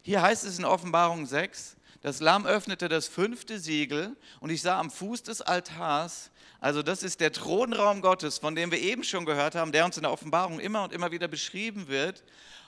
Hier 0.03 0.21
heißt 0.21 0.43
es 0.43 0.59
in 0.59 0.65
Offenbarung 0.65 1.27
6, 1.27 1.76
das 2.03 2.21
Lamm 2.21 2.47
öffnete 2.47 2.89
das 2.89 3.09
fünfte 3.09 3.59
Siegel 3.59 4.17
und 4.41 4.51
ich 4.51 4.63
sah 4.63 4.79
am 4.79 4.91
Fuß 4.91 5.23
des 5.23 5.43
Altars, 5.43 6.31
also 6.61 6.83
das 6.83 7.03
ist 7.03 7.21
der 7.21 7.33
Thronraum 7.33 8.01
Gottes, 8.01 8.39
von 8.39 8.55
dem 8.55 8.71
wir 8.71 8.81
eben 8.81 9.05
schon 9.05 9.25
gehört 9.25 9.55
haben, 9.55 9.73
der 9.73 9.85
uns 9.85 9.97
in 9.97 10.03
der 10.03 10.13
Offenbarung 10.13 10.61
immer 10.61 10.85
und 10.85 10.93
immer 10.93 11.11
wieder 11.11 11.29
beschrieben 11.29 11.89
wird, 11.89 12.25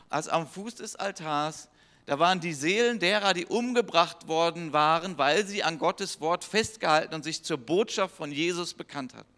als 0.09 0.29
am 0.29 0.47
Fuß 0.47 0.77
des 0.77 0.97
Altars, 0.97 1.69
da 2.07 2.19
waren 2.19 2.41
die 2.41 2.55
Seelen 2.55 2.99
derer, 2.99 3.35
die 3.35 3.47
umgebracht 3.47 4.29
worden 4.29 4.73
waren, 4.73 5.19
weil 5.19 5.47
sie 5.47 5.63
an 5.63 5.79
Gottes 5.79 6.21
Wort 6.21 6.43
festgehalten 6.43 7.15
und 7.15 7.23
sich 7.23 7.43
zur 7.43 7.59
Botschaft 7.59 8.17
von 8.17 8.33
Jesus 8.33 8.73
bekannt 8.73 9.15
hatten. 9.15 9.38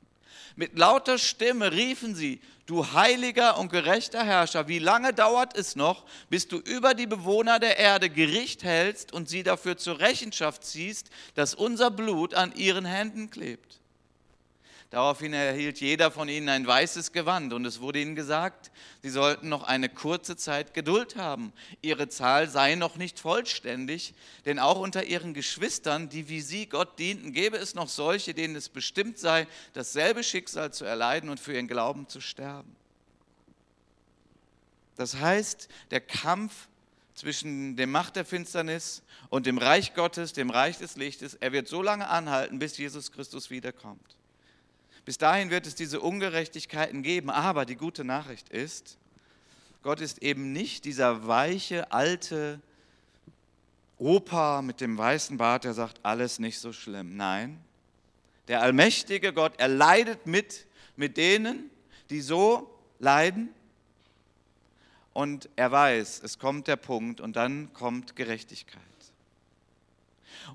Mit 0.56 0.78
lauter 0.78 1.18
Stimme 1.18 1.72
riefen 1.72 2.14
sie, 2.14 2.40
du 2.66 2.92
heiliger 2.92 3.58
und 3.58 3.70
gerechter 3.70 4.24
Herrscher, 4.24 4.68
wie 4.68 4.78
lange 4.78 5.12
dauert 5.12 5.56
es 5.56 5.74
noch, 5.76 6.04
bis 6.28 6.48
du 6.48 6.58
über 6.58 6.94
die 6.94 7.06
Bewohner 7.06 7.58
der 7.58 7.78
Erde 7.78 8.10
Gericht 8.10 8.62
hältst 8.62 9.12
und 9.12 9.28
sie 9.28 9.42
dafür 9.42 9.76
zur 9.76 9.98
Rechenschaft 9.98 10.64
ziehst, 10.64 11.10
dass 11.34 11.54
unser 11.54 11.90
Blut 11.90 12.34
an 12.34 12.54
ihren 12.54 12.84
Händen 12.84 13.30
klebt? 13.30 13.79
Daraufhin 14.90 15.32
erhielt 15.32 15.80
jeder 15.80 16.10
von 16.10 16.28
ihnen 16.28 16.48
ein 16.48 16.66
weißes 16.66 17.12
Gewand 17.12 17.52
und 17.52 17.64
es 17.64 17.80
wurde 17.80 18.00
ihnen 18.00 18.16
gesagt, 18.16 18.72
sie 19.02 19.10
sollten 19.10 19.48
noch 19.48 19.62
eine 19.62 19.88
kurze 19.88 20.36
Zeit 20.36 20.74
Geduld 20.74 21.14
haben. 21.14 21.52
Ihre 21.80 22.08
Zahl 22.08 22.48
sei 22.48 22.74
noch 22.74 22.96
nicht 22.96 23.20
vollständig, 23.20 24.14
denn 24.46 24.58
auch 24.58 24.80
unter 24.80 25.04
ihren 25.04 25.32
Geschwistern, 25.32 26.08
die 26.08 26.28
wie 26.28 26.40
sie 26.40 26.66
Gott 26.66 26.98
dienten, 26.98 27.32
gäbe 27.32 27.56
es 27.56 27.76
noch 27.76 27.88
solche, 27.88 28.34
denen 28.34 28.56
es 28.56 28.68
bestimmt 28.68 29.16
sei, 29.16 29.46
dasselbe 29.74 30.24
Schicksal 30.24 30.72
zu 30.72 30.84
erleiden 30.84 31.30
und 31.30 31.38
für 31.38 31.52
ihren 31.52 31.68
Glauben 31.68 32.08
zu 32.08 32.20
sterben. 32.20 32.74
Das 34.96 35.16
heißt, 35.20 35.68
der 35.92 36.00
Kampf 36.00 36.66
zwischen 37.14 37.76
dem 37.76 37.92
Macht 37.92 38.16
der 38.16 38.24
Finsternis 38.24 39.02
und 39.28 39.46
dem 39.46 39.58
Reich 39.58 39.94
Gottes, 39.94 40.32
dem 40.32 40.50
Reich 40.50 40.78
des 40.78 40.96
Lichtes, 40.96 41.34
er 41.34 41.52
wird 41.52 41.68
so 41.68 41.80
lange 41.80 42.08
anhalten, 42.08 42.58
bis 42.58 42.76
Jesus 42.76 43.12
Christus 43.12 43.50
wiederkommt. 43.50 44.16
Bis 45.10 45.18
dahin 45.18 45.50
wird 45.50 45.66
es 45.66 45.74
diese 45.74 45.98
Ungerechtigkeiten 45.98 47.02
geben. 47.02 47.30
Aber 47.30 47.66
die 47.66 47.74
gute 47.74 48.04
Nachricht 48.04 48.48
ist, 48.48 48.96
Gott 49.82 50.00
ist 50.00 50.22
eben 50.22 50.52
nicht 50.52 50.84
dieser 50.84 51.26
weiche, 51.26 51.90
alte 51.90 52.60
Opa 53.98 54.62
mit 54.62 54.80
dem 54.80 54.96
weißen 54.96 55.36
Bart, 55.36 55.64
der 55.64 55.74
sagt, 55.74 55.98
alles 56.04 56.38
nicht 56.38 56.60
so 56.60 56.72
schlimm. 56.72 57.16
Nein, 57.16 57.58
der 58.46 58.62
allmächtige 58.62 59.32
Gott, 59.32 59.54
er 59.58 59.66
leidet 59.66 60.28
mit, 60.28 60.68
mit 60.94 61.16
denen, 61.16 61.70
die 62.08 62.20
so 62.20 62.72
leiden. 63.00 63.48
Und 65.12 65.48
er 65.56 65.72
weiß, 65.72 66.22
es 66.22 66.38
kommt 66.38 66.68
der 66.68 66.76
Punkt 66.76 67.20
und 67.20 67.34
dann 67.34 67.72
kommt 67.72 68.14
Gerechtigkeit. 68.14 68.80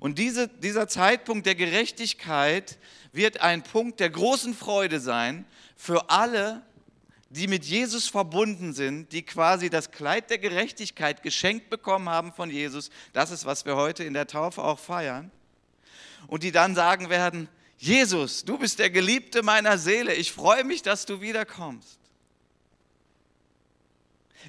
Und 0.00 0.18
diese, 0.18 0.48
dieser 0.48 0.88
Zeitpunkt 0.88 1.46
der 1.46 1.54
Gerechtigkeit 1.54 2.78
wird 3.12 3.40
ein 3.40 3.62
Punkt 3.62 4.00
der 4.00 4.10
großen 4.10 4.54
Freude 4.54 5.00
sein 5.00 5.46
für 5.76 6.10
alle, 6.10 6.62
die 7.30 7.48
mit 7.48 7.64
Jesus 7.64 8.08
verbunden 8.08 8.72
sind, 8.72 9.12
die 9.12 9.22
quasi 9.22 9.68
das 9.68 9.90
Kleid 9.90 10.30
der 10.30 10.38
Gerechtigkeit 10.38 11.22
geschenkt 11.22 11.70
bekommen 11.70 12.08
haben 12.08 12.32
von 12.32 12.50
Jesus. 12.50 12.90
Das 13.12 13.30
ist, 13.30 13.44
was 13.44 13.64
wir 13.64 13.76
heute 13.76 14.04
in 14.04 14.14
der 14.14 14.26
Taufe 14.26 14.62
auch 14.62 14.78
feiern. 14.78 15.30
Und 16.28 16.42
die 16.42 16.52
dann 16.52 16.74
sagen 16.74 17.10
werden, 17.10 17.48
Jesus, 17.78 18.44
du 18.44 18.58
bist 18.58 18.78
der 18.78 18.90
Geliebte 18.90 19.42
meiner 19.42 19.76
Seele, 19.76 20.14
ich 20.14 20.32
freue 20.32 20.64
mich, 20.64 20.82
dass 20.82 21.04
du 21.04 21.20
wiederkommst 21.20 21.98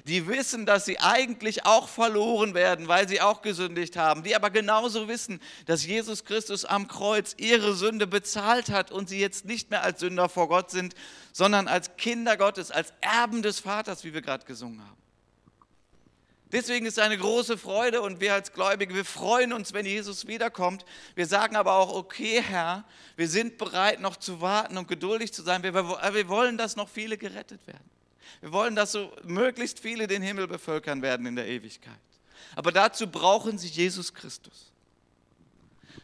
die 0.06 0.26
wissen, 0.26 0.66
dass 0.66 0.84
sie 0.84 1.00
eigentlich 1.00 1.64
auch 1.66 1.88
verloren 1.88 2.54
werden, 2.54 2.88
weil 2.88 3.08
sie 3.08 3.20
auch 3.20 3.42
gesündigt 3.42 3.96
haben, 3.96 4.22
die 4.22 4.36
aber 4.36 4.50
genauso 4.50 5.08
wissen, 5.08 5.40
dass 5.66 5.84
Jesus 5.84 6.24
Christus 6.24 6.64
am 6.64 6.88
Kreuz 6.88 7.34
ihre 7.36 7.74
Sünde 7.74 8.06
bezahlt 8.06 8.70
hat 8.70 8.90
und 8.90 9.08
sie 9.08 9.20
jetzt 9.20 9.44
nicht 9.44 9.70
mehr 9.70 9.82
als 9.82 10.00
Sünder 10.00 10.28
vor 10.28 10.48
Gott 10.48 10.70
sind, 10.70 10.94
sondern 11.32 11.68
als 11.68 11.96
Kinder 11.96 12.36
Gottes, 12.36 12.70
als 12.70 12.92
Erben 13.00 13.42
des 13.42 13.60
Vaters, 13.60 14.04
wie 14.04 14.14
wir 14.14 14.22
gerade 14.22 14.44
gesungen 14.44 14.80
haben. 14.80 14.98
Deswegen 16.50 16.86
ist 16.86 16.96
es 16.96 17.04
eine 17.04 17.18
große 17.18 17.58
Freude 17.58 18.00
und 18.00 18.20
wir 18.20 18.32
als 18.32 18.52
Gläubige, 18.54 18.94
wir 18.94 19.04
freuen 19.04 19.52
uns, 19.52 19.74
wenn 19.74 19.84
Jesus 19.84 20.26
wiederkommt. 20.26 20.86
Wir 21.14 21.26
sagen 21.26 21.56
aber 21.56 21.74
auch, 21.74 21.94
okay 21.94 22.42
Herr, 22.42 22.84
wir 23.16 23.28
sind 23.28 23.58
bereit 23.58 24.00
noch 24.00 24.16
zu 24.16 24.40
warten 24.40 24.78
und 24.78 24.88
geduldig 24.88 25.34
zu 25.34 25.42
sein. 25.42 25.62
Wir, 25.62 25.74
wir 25.74 26.28
wollen, 26.28 26.56
dass 26.56 26.74
noch 26.74 26.88
viele 26.88 27.18
gerettet 27.18 27.66
werden. 27.66 27.90
Wir 28.40 28.52
wollen, 28.52 28.76
dass 28.76 28.92
so 28.92 29.12
möglichst 29.24 29.80
viele 29.80 30.06
den 30.06 30.22
Himmel 30.22 30.46
bevölkern 30.46 31.02
werden 31.02 31.26
in 31.26 31.36
der 31.36 31.46
Ewigkeit. 31.46 31.94
Aber 32.54 32.72
dazu 32.72 33.06
brauchen 33.06 33.58
sie 33.58 33.68
Jesus 33.68 34.12
Christus. 34.12 34.72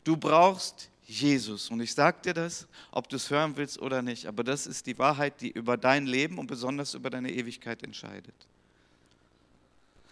Du 0.04 0.16
brauchst 0.16 0.90
Jesus. 1.06 1.70
Und 1.70 1.80
ich 1.80 1.94
sage 1.94 2.18
dir 2.24 2.34
das, 2.34 2.66
ob 2.90 3.08
du 3.08 3.16
es 3.16 3.30
hören 3.30 3.56
willst 3.56 3.78
oder 3.80 4.02
nicht, 4.02 4.26
aber 4.26 4.44
das 4.44 4.66
ist 4.66 4.86
die 4.86 4.98
Wahrheit, 4.98 5.40
die 5.40 5.50
über 5.50 5.76
dein 5.76 6.06
Leben 6.06 6.38
und 6.38 6.46
besonders 6.46 6.94
über 6.94 7.10
deine 7.10 7.30
Ewigkeit 7.30 7.82
entscheidet. 7.82 8.34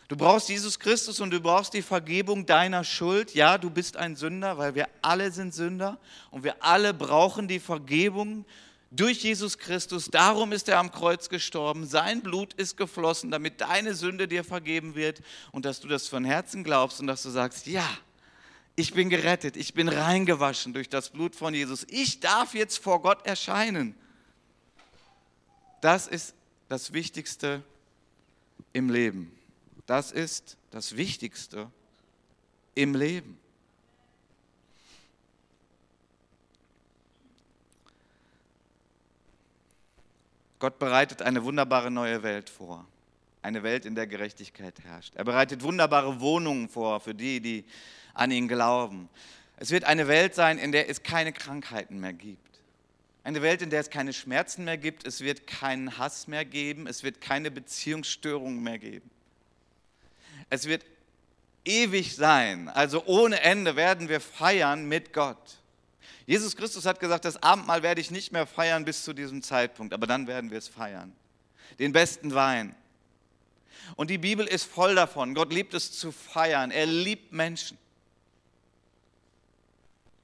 Du 0.09 0.17
brauchst 0.17 0.51
Jesus 0.51 0.79
Christus 0.79 1.21
und 1.21 1.31
du 1.31 1.41
brauchst 1.41 1.73
die 1.73 1.81
Vergebung 1.81 2.45
deiner 2.45 2.85
Schuld. 2.85 3.35
Ja, 3.35 3.57
du 3.57 3.71
bist 3.71 3.97
ein 3.97 4.15
Sünder, 4.15 4.59
weil 4.59 4.75
wir 4.75 4.87
alle 5.01 5.31
sind 5.31 5.55
Sünder 5.55 5.99
und 6.31 6.45
wir 6.45 6.63
alle 6.63 6.93
brauchen 6.93 7.49
die 7.49 7.61
Vergebung 7.61 8.45
durch 8.95 9.23
Jesus 9.23 9.59
Christus. 9.59 10.09
Darum 10.11 10.53
ist 10.53 10.69
er 10.69 10.79
am 10.79 10.93
Kreuz 10.93 11.29
gestorben. 11.29 11.87
Sein 11.87 12.23
Blut 12.23 12.53
ist 12.55 12.77
geflossen, 12.77 13.31
damit 13.31 13.61
deine 13.61 13.95
Sünde 13.95 14.29
dir 14.29 14.45
vergeben 14.45 14.95
wird 14.95 15.23
und 15.51 15.65
dass 15.65 15.81
du 15.81 15.89
das 15.89 16.09
von 16.09 16.25
Herzen 16.25 16.63
glaubst 16.63 17.01
und 17.01 17.07
dass 17.07 17.23
du 17.23 17.31
sagst, 17.31 17.67
ja, 17.67 17.89
ich 18.77 18.95
bin 18.95 19.11
gerettet, 19.11 19.57
ich 19.57 19.75
bin 19.75 19.89
reingewaschen 19.89 20.73
durch 20.73 20.89
das 20.89 21.11
Blut 21.11 21.35
von 21.35 21.55
Jesus. 21.55 21.87
Ich 21.89 22.21
darf 22.21 22.55
jetzt 22.55 22.79
vor 22.79 23.03
Gott 23.03 23.27
erscheinen. 23.27 23.95
Das 25.81 26.07
ist 26.07 26.35
das 26.69 26.93
Wichtigste 26.93 27.63
im 28.73 28.89
Leben. 28.89 29.33
Das 29.87 30.13
ist 30.13 30.57
das 30.71 30.97
Wichtigste 30.97 31.71
im 32.75 32.95
Leben. 32.95 33.39
Gott 40.63 40.79
bereitet 40.79 41.23
eine 41.23 41.43
wunderbare 41.43 41.91
neue 41.91 42.23
Welt 42.23 42.49
vor. 42.49 42.87
Eine 43.43 43.65
Welt, 43.65 43.85
in 43.85 43.97
der 43.97 44.07
Gerechtigkeit 44.07 44.75
herrscht. 44.85 45.13
Er 45.17 45.25
bereitet 45.25 45.65
wunderbare 45.65 46.21
Wohnungen 46.21 46.69
vor 46.69 47.01
für 47.01 47.17
die, 47.17 47.41
die 47.41 47.65
an 48.15 48.31
ihn 48.31 48.47
glauben. 48.47 49.09
Es 49.57 49.73
wird 49.73 49.83
eine 49.83 50.07
Welt 50.07 50.37
sein, 50.37 50.59
in 50.59 50.71
der 50.71 50.89
es 50.89 51.03
keine 51.03 51.33
Krankheiten 51.33 51.99
mehr 51.99 52.13
gibt. 52.13 52.61
Eine 53.25 53.43
Welt, 53.43 53.61
in 53.61 53.71
der 53.71 53.81
es 53.81 53.91
keine 53.91 54.13
Schmerzen 54.13 54.65
mehr 54.65 54.79
gibt. 54.79 55.05
Es 55.05 55.21
wird 55.21 55.49
keinen 55.49 55.99
Hass 55.99 56.29
mehr 56.29 56.45
geben. 56.45 56.87
Es 56.87 57.03
wird 57.03 57.21
keine 57.21 57.51
Beziehungsstörungen 57.51 58.63
mehr 58.63 58.79
geben. 58.79 59.11
Es 60.49 60.69
wird 60.69 60.85
ewig 61.65 62.15
sein. 62.15 62.69
Also 62.69 63.03
ohne 63.07 63.41
Ende 63.41 63.75
werden 63.75 64.09
wir 64.09 64.21
feiern 64.21 64.87
mit 64.87 65.13
Gott. 65.13 65.59
Jesus 66.27 66.57
Christus 66.57 66.87
hat 66.87 67.01
gesagt, 67.01 67.25
das 67.25 67.43
Abendmahl 67.43 67.83
werde 67.83 68.01
ich 68.01 68.11
nicht 68.11 68.33
mehr 68.33 68.47
feiern 68.47 68.85
bis 68.85 69.03
zu 69.03 69.13
diesem 69.13 69.43
Zeitpunkt, 69.43 69.93
aber 69.93 70.07
dann 70.07 70.27
werden 70.27 70.51
wir 70.51 70.59
es 70.59 70.69
feiern. 70.69 71.13
Den 71.79 71.93
besten 71.93 72.35
Wein. 72.35 72.75
Und 73.97 74.11
die 74.11 74.19
Bibel 74.19 74.47
ist 74.47 74.65
voll 74.65 74.95
davon. 74.95 75.35
Gott 75.35 75.53
liebt 75.53 75.75
es 75.75 75.93
zu 75.93 76.13
feiern. 76.13 76.71
Er 76.71 76.87
liebt 76.87 77.33
Menschen. 77.33 77.79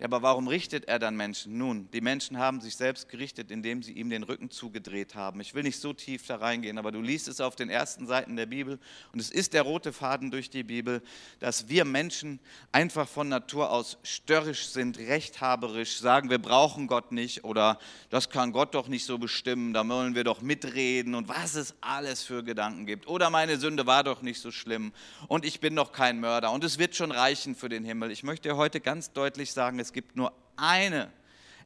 Ja, 0.01 0.05
aber 0.05 0.23
warum 0.23 0.47
richtet 0.47 0.85
er 0.85 1.01
dann 1.01 1.17
Menschen? 1.17 1.59
Nun, 1.59 1.91
die 1.91 2.01
Menschen 2.01 2.39
haben 2.39 2.61
sich 2.61 2.77
selbst 2.77 3.09
gerichtet, 3.09 3.51
indem 3.51 3.83
sie 3.83 3.95
ihm 3.95 4.11
den 4.11 4.23
Rücken 4.23 4.49
zugedreht 4.49 5.17
haben. 5.17 5.41
Ich 5.41 5.55
will 5.55 5.65
nicht 5.65 5.81
so 5.81 5.93
tief 5.93 6.25
da 6.25 6.37
reingehen, 6.37 6.79
aber 6.79 6.93
du 6.93 7.01
liest 7.01 7.27
es 7.27 7.41
auf 7.41 7.57
den 7.57 7.69
ersten 7.69 8.07
Seiten 8.07 8.37
der 8.37 8.47
Bibel 8.47 8.79
und 9.13 9.19
es 9.19 9.29
ist 9.29 9.55
der 9.55 9.63
rote 9.63 9.93
Faden 9.93 10.31
durch 10.31 10.51
die 10.51 10.63
Bibel, 10.63 11.03
dass 11.41 11.69
wir 11.69 11.85
Menschen 11.85 12.39
einfach 12.71 13.09
von 13.09 13.29
Natur 13.29 13.73
aus 13.73 13.99
störrisch 14.05 14.69
sind, 14.69 14.99
rechthaberisch, 14.99 15.99
sagen, 15.99 16.31
wir 16.31 16.39
brauchen 16.39 16.87
Gott 16.87 17.11
nicht 17.11 17.43
oder 17.43 17.81
das 18.09 18.31
kann 18.31 18.53
Gott 18.53 18.77
doch 18.77 18.87
nicht 18.87 19.05
so 19.05 19.19
bestimmen, 19.19 19.73
da 19.73 19.89
wollen 19.89 20.15
wir 20.15 20.23
doch 20.23 20.43
mitreden 20.43 21.17
und 21.17 21.29
was 21.29 21.57
es 21.57 21.75
alles 21.81 22.23
für 22.23 22.45
Gedanken 22.45 22.87
gibt. 22.87 23.09
Oder 23.09 23.31
meine 23.31 23.59
Sünde 23.59 23.87
war 23.87 24.05
doch 24.05 24.23
nicht 24.23 24.41
so 24.41 24.53
schlimm 24.53 24.93
und 25.27 25.45
ich 25.45 25.59
bin 25.59 25.75
doch 25.75 25.91
kein 25.91 26.21
Mörder 26.21 26.53
und 26.53 26.63
es 26.63 26.79
wird 26.79 26.95
schon 26.95 27.11
reichen 27.11 27.57
für 27.57 27.69
den 27.69 27.85
Himmel. 27.85 28.13
Ich 28.13 28.23
möchte 28.23 28.57
heute 28.57 28.81
ganz 28.81 29.13
deutlich 29.13 29.53
sagen, 29.53 29.81
es 29.81 29.88
gibt 29.93 30.17
nur 30.17 30.33
eine 30.57 31.11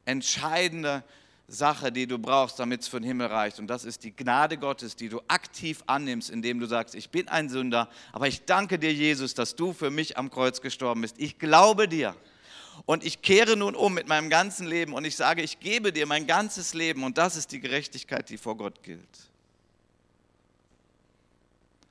entscheidende 0.05 1.03
Sache, 1.47 1.91
die 1.91 2.07
du 2.07 2.17
brauchst, 2.17 2.59
damit 2.59 2.81
es 2.81 2.87
für 2.87 2.99
den 2.99 3.05
Himmel 3.05 3.27
reicht. 3.27 3.59
Und 3.59 3.67
das 3.67 3.85
ist 3.85 4.03
die 4.03 4.15
Gnade 4.15 4.57
Gottes, 4.57 4.95
die 4.95 5.09
du 5.09 5.21
aktiv 5.27 5.83
annimmst, 5.87 6.29
indem 6.29 6.59
du 6.59 6.65
sagst, 6.65 6.95
ich 6.95 7.09
bin 7.09 7.27
ein 7.27 7.49
Sünder, 7.49 7.89
aber 8.11 8.27
ich 8.27 8.45
danke 8.45 8.79
dir, 8.79 8.93
Jesus, 8.93 9.33
dass 9.33 9.55
du 9.55 9.73
für 9.73 9.91
mich 9.91 10.17
am 10.17 10.31
Kreuz 10.31 10.61
gestorben 10.61 11.01
bist. 11.01 11.15
Ich 11.19 11.39
glaube 11.39 11.87
dir. 11.87 12.15
Und 12.85 13.05
ich 13.05 13.21
kehre 13.21 13.55
nun 13.55 13.75
um 13.75 13.93
mit 13.93 14.07
meinem 14.07 14.31
ganzen 14.31 14.65
Leben 14.65 14.93
und 14.93 15.05
ich 15.05 15.15
sage, 15.15 15.43
ich 15.43 15.59
gebe 15.59 15.93
dir 15.93 16.07
mein 16.07 16.25
ganzes 16.25 16.73
Leben 16.73 17.03
und 17.03 17.19
das 17.19 17.35
ist 17.35 17.51
die 17.51 17.59
Gerechtigkeit, 17.59 18.29
die 18.29 18.37
vor 18.37 18.57
Gott 18.57 18.81
gilt. 18.81 19.29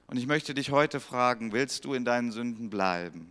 Und 0.08 0.16
ich 0.16 0.26
möchte 0.26 0.54
dich 0.54 0.70
heute 0.70 0.98
fragen, 0.98 1.52
willst 1.52 1.84
du 1.84 1.94
in 1.94 2.04
deinen 2.04 2.32
Sünden 2.32 2.68
bleiben? 2.68 3.30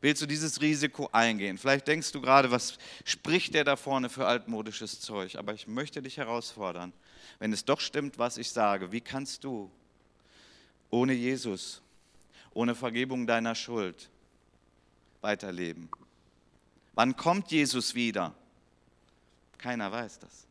Willst 0.00 0.22
du 0.22 0.26
dieses 0.26 0.60
Risiko 0.60 1.08
eingehen? 1.12 1.58
Vielleicht 1.58 1.88
denkst 1.88 2.12
du 2.12 2.20
gerade, 2.20 2.50
was 2.50 2.78
spricht 3.04 3.54
der 3.54 3.64
da 3.64 3.74
vorne 3.76 4.08
für 4.08 4.26
altmodisches 4.26 5.00
Zeug? 5.00 5.36
Aber 5.36 5.54
ich 5.54 5.66
möchte 5.66 6.00
dich 6.02 6.18
herausfordern, 6.18 6.92
wenn 7.40 7.52
es 7.52 7.64
doch 7.64 7.80
stimmt, 7.80 8.18
was 8.18 8.38
ich 8.38 8.50
sage, 8.50 8.92
wie 8.92 9.00
kannst 9.00 9.42
du 9.42 9.70
ohne 10.90 11.12
Jesus, 11.14 11.82
ohne 12.54 12.76
Vergebung 12.76 13.26
deiner 13.26 13.56
Schuld 13.56 14.08
weiterleben? 15.20 15.88
Wann 16.94 17.16
kommt 17.16 17.50
Jesus 17.50 17.94
wieder? 17.94 18.34
Keiner 19.58 19.90
weiß 19.90 20.20
das. 20.20 20.46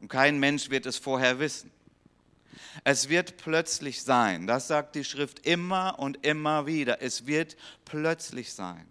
Und 0.00 0.08
kein 0.08 0.40
Mensch 0.40 0.70
wird 0.70 0.86
es 0.86 0.96
vorher 0.96 1.38
wissen. 1.38 1.70
Es 2.84 3.08
wird 3.08 3.36
plötzlich 3.36 4.02
sein. 4.02 4.46
Das 4.46 4.68
sagt 4.68 4.94
die 4.94 5.04
Schrift 5.04 5.46
immer 5.46 5.98
und 5.98 6.24
immer 6.26 6.66
wieder. 6.66 7.02
Es 7.02 7.26
wird 7.26 7.56
plötzlich 7.84 8.52
sein. 8.52 8.86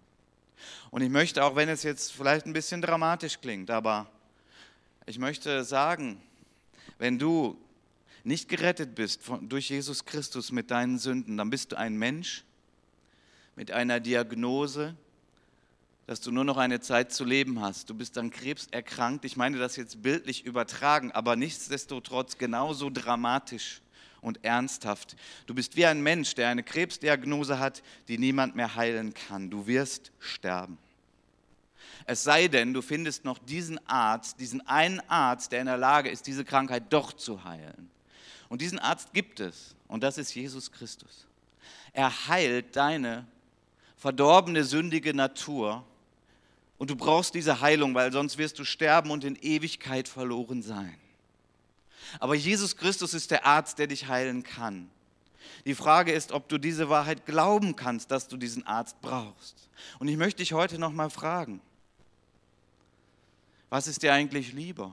Und 0.90 1.02
ich 1.02 1.10
möchte, 1.10 1.44
auch 1.44 1.56
wenn 1.56 1.68
es 1.68 1.82
jetzt 1.82 2.12
vielleicht 2.12 2.46
ein 2.46 2.52
bisschen 2.52 2.82
dramatisch 2.82 3.40
klingt, 3.40 3.70
aber 3.70 4.10
ich 5.06 5.18
möchte 5.18 5.64
sagen, 5.64 6.20
wenn 6.98 7.18
du 7.18 7.58
nicht 8.24 8.48
gerettet 8.48 8.94
bist 8.94 9.22
von, 9.22 9.48
durch 9.48 9.70
Jesus 9.70 10.04
Christus 10.04 10.52
mit 10.52 10.70
deinen 10.70 10.98
Sünden, 10.98 11.36
dann 11.36 11.50
bist 11.50 11.72
du 11.72 11.78
ein 11.78 11.96
Mensch 11.96 12.44
mit 13.56 13.70
einer 13.70 14.00
Diagnose, 14.00 14.94
dass 16.10 16.20
du 16.20 16.32
nur 16.32 16.42
noch 16.42 16.56
eine 16.56 16.80
Zeit 16.80 17.12
zu 17.12 17.24
leben 17.24 17.60
hast. 17.60 17.88
Du 17.88 17.94
bist 17.94 18.18
an 18.18 18.32
Krebs 18.32 18.66
erkrankt. 18.72 19.24
Ich 19.24 19.36
meine 19.36 19.58
das 19.58 19.76
jetzt 19.76 20.02
bildlich 20.02 20.44
übertragen, 20.44 21.12
aber 21.12 21.36
nichtsdestotrotz 21.36 22.36
genauso 22.36 22.90
dramatisch 22.90 23.80
und 24.20 24.44
ernsthaft. 24.44 25.14
Du 25.46 25.54
bist 25.54 25.76
wie 25.76 25.86
ein 25.86 26.02
Mensch, 26.02 26.34
der 26.34 26.48
eine 26.48 26.64
Krebsdiagnose 26.64 27.60
hat, 27.60 27.84
die 28.08 28.18
niemand 28.18 28.56
mehr 28.56 28.74
heilen 28.74 29.14
kann. 29.14 29.50
Du 29.50 29.68
wirst 29.68 30.10
sterben. 30.18 30.78
Es 32.06 32.24
sei 32.24 32.48
denn, 32.48 32.74
du 32.74 32.82
findest 32.82 33.24
noch 33.24 33.38
diesen 33.38 33.78
Arzt, 33.86 34.40
diesen 34.40 34.66
einen 34.66 34.98
Arzt, 35.08 35.52
der 35.52 35.60
in 35.60 35.66
der 35.66 35.76
Lage 35.76 36.10
ist, 36.10 36.26
diese 36.26 36.44
Krankheit 36.44 36.92
doch 36.92 37.12
zu 37.12 37.44
heilen. 37.44 37.88
Und 38.48 38.62
diesen 38.62 38.80
Arzt 38.80 39.12
gibt 39.12 39.38
es, 39.38 39.76
und 39.86 40.02
das 40.02 40.18
ist 40.18 40.34
Jesus 40.34 40.72
Christus. 40.72 41.28
Er 41.92 42.26
heilt 42.26 42.74
deine 42.74 43.28
verdorbene, 43.96 44.64
sündige 44.64 45.14
Natur 45.14 45.84
und 46.80 46.90
du 46.90 46.96
brauchst 46.96 47.34
diese 47.34 47.60
Heilung, 47.60 47.94
weil 47.94 48.10
sonst 48.10 48.38
wirst 48.38 48.58
du 48.58 48.64
sterben 48.64 49.12
und 49.12 49.22
in 49.22 49.36
Ewigkeit 49.36 50.08
verloren 50.08 50.62
sein. 50.62 50.98
Aber 52.18 52.34
Jesus 52.34 52.76
Christus 52.76 53.14
ist 53.14 53.30
der 53.30 53.46
Arzt, 53.46 53.78
der 53.78 53.86
dich 53.86 54.08
heilen 54.08 54.42
kann. 54.42 54.90
Die 55.64 55.76
Frage 55.76 56.10
ist, 56.10 56.32
ob 56.32 56.48
du 56.48 56.58
diese 56.58 56.88
Wahrheit 56.88 57.24
glauben 57.26 57.76
kannst, 57.76 58.10
dass 58.10 58.26
du 58.26 58.36
diesen 58.36 58.66
Arzt 58.66 59.00
brauchst. 59.00 59.68
Und 60.00 60.08
ich 60.08 60.16
möchte 60.16 60.38
dich 60.38 60.54
heute 60.54 60.78
noch 60.78 60.90
mal 60.90 61.10
fragen, 61.10 61.60
was 63.68 63.86
ist 63.86 64.02
dir 64.02 64.12
eigentlich 64.12 64.52
lieber? 64.52 64.92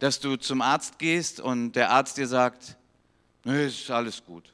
dass 0.00 0.18
du 0.18 0.36
zum 0.36 0.62
Arzt 0.62 0.98
gehst 0.98 1.40
und 1.40 1.72
der 1.72 1.90
Arzt 1.90 2.16
dir 2.16 2.26
sagt, 2.26 2.76
nee, 3.44 3.66
ist 3.66 3.90
alles 3.90 4.24
gut. 4.24 4.52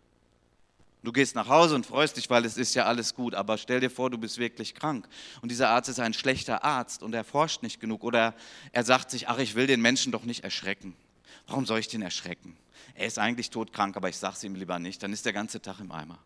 Du 1.06 1.12
gehst 1.12 1.36
nach 1.36 1.46
Hause 1.46 1.76
und 1.76 1.86
freust 1.86 2.16
dich, 2.16 2.28
weil 2.30 2.44
es 2.44 2.56
ist 2.56 2.74
ja 2.74 2.86
alles 2.86 3.14
gut, 3.14 3.36
aber 3.36 3.58
stell 3.58 3.78
dir 3.78 3.90
vor, 3.90 4.10
du 4.10 4.18
bist 4.18 4.38
wirklich 4.38 4.74
krank 4.74 5.08
und 5.40 5.52
dieser 5.52 5.68
Arzt 5.68 5.88
ist 5.88 6.00
ein 6.00 6.12
schlechter 6.12 6.64
Arzt 6.64 7.00
und 7.00 7.14
er 7.14 7.22
forscht 7.22 7.62
nicht 7.62 7.78
genug 7.78 8.02
oder 8.02 8.34
er 8.72 8.82
sagt 8.82 9.12
sich, 9.12 9.28
ach, 9.28 9.38
ich 9.38 9.54
will 9.54 9.68
den 9.68 9.80
Menschen 9.80 10.10
doch 10.10 10.24
nicht 10.24 10.42
erschrecken. 10.42 10.96
Warum 11.46 11.64
soll 11.64 11.78
ich 11.78 11.86
den 11.86 12.02
erschrecken? 12.02 12.56
Er 12.96 13.06
ist 13.06 13.20
eigentlich 13.20 13.50
todkrank, 13.50 13.96
aber 13.96 14.08
ich 14.08 14.16
sage 14.16 14.34
es 14.34 14.42
ihm 14.42 14.56
lieber 14.56 14.80
nicht, 14.80 15.00
dann 15.00 15.12
ist 15.12 15.24
der 15.24 15.32
ganze 15.32 15.62
Tag 15.62 15.78
im 15.78 15.92
Eimer. 15.92 16.18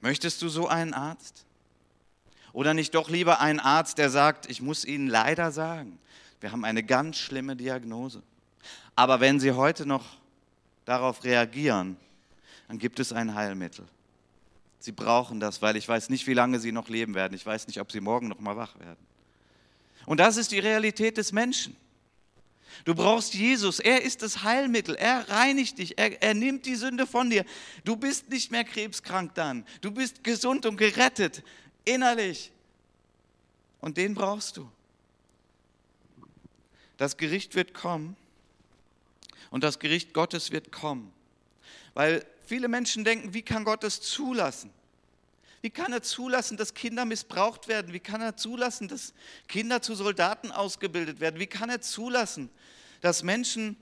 Möchtest 0.00 0.40
du 0.40 0.48
so 0.48 0.68
einen 0.68 0.94
Arzt? 0.94 1.44
Oder 2.54 2.72
nicht 2.72 2.94
doch 2.94 3.10
lieber 3.10 3.42
einen 3.42 3.60
Arzt, 3.60 3.98
der 3.98 4.08
sagt, 4.08 4.48
ich 4.48 4.62
muss 4.62 4.86
Ihnen 4.86 5.08
leider 5.08 5.52
sagen, 5.52 5.98
wir 6.40 6.50
haben 6.50 6.64
eine 6.64 6.82
ganz 6.82 7.18
schlimme 7.18 7.56
Diagnose. 7.56 8.22
Aber 8.96 9.20
wenn 9.20 9.38
Sie 9.38 9.52
heute 9.52 9.84
noch 9.84 10.06
darauf 10.86 11.24
reagieren, 11.24 11.98
dann 12.68 12.78
gibt 12.78 13.00
es 13.00 13.12
ein 13.12 13.34
Heilmittel. 13.34 13.86
Sie 14.78 14.92
brauchen 14.92 15.40
das, 15.40 15.60
weil 15.60 15.76
ich 15.76 15.88
weiß 15.88 16.10
nicht, 16.10 16.26
wie 16.26 16.34
lange 16.34 16.60
sie 16.60 16.70
noch 16.70 16.88
leben 16.88 17.14
werden. 17.14 17.34
Ich 17.34 17.44
weiß 17.44 17.66
nicht, 17.66 17.80
ob 17.80 17.90
sie 17.90 18.00
morgen 18.00 18.28
noch 18.28 18.38
mal 18.38 18.56
wach 18.56 18.78
werden. 18.78 19.04
Und 20.06 20.20
das 20.20 20.36
ist 20.36 20.52
die 20.52 20.60
Realität 20.60 21.16
des 21.16 21.32
Menschen. 21.32 21.76
Du 22.84 22.94
brauchst 22.94 23.34
Jesus. 23.34 23.80
Er 23.80 24.02
ist 24.02 24.22
das 24.22 24.44
Heilmittel. 24.44 24.94
Er 24.94 25.28
reinigt 25.28 25.78
dich. 25.78 25.98
Er, 25.98 26.22
er, 26.22 26.34
nimmt 26.34 26.64
die 26.66 26.76
Sünde 26.76 27.06
von 27.06 27.28
dir. 27.28 27.44
Du 27.84 27.96
bist 27.96 28.28
nicht 28.30 28.52
mehr 28.52 28.64
krebskrank 28.64 29.34
dann. 29.34 29.66
Du 29.80 29.90
bist 29.90 30.22
gesund 30.22 30.64
und 30.64 30.76
gerettet. 30.76 31.42
Innerlich. 31.84 32.52
Und 33.80 33.96
den 33.96 34.14
brauchst 34.14 34.56
du. 34.56 34.70
Das 36.98 37.16
Gericht 37.16 37.54
wird 37.54 37.74
kommen. 37.74 38.16
Und 39.50 39.64
das 39.64 39.78
Gericht 39.78 40.12
Gottes 40.14 40.52
wird 40.52 40.70
kommen. 40.70 41.12
Weil 41.94 42.24
Viele 42.48 42.68
Menschen 42.68 43.04
denken, 43.04 43.34
wie 43.34 43.42
kann 43.42 43.62
Gott 43.62 43.82
das 43.82 44.00
zulassen? 44.00 44.70
Wie 45.60 45.68
kann 45.68 45.92
er 45.92 46.02
zulassen, 46.02 46.56
dass 46.56 46.72
Kinder 46.72 47.04
missbraucht 47.04 47.68
werden? 47.68 47.92
Wie 47.92 48.00
kann 48.00 48.22
er 48.22 48.38
zulassen, 48.38 48.88
dass 48.88 49.12
Kinder 49.48 49.82
zu 49.82 49.94
Soldaten 49.94 50.50
ausgebildet 50.50 51.20
werden? 51.20 51.38
Wie 51.38 51.46
kann 51.46 51.68
er 51.68 51.82
zulassen, 51.82 52.48
dass 53.02 53.22
Menschen 53.22 53.76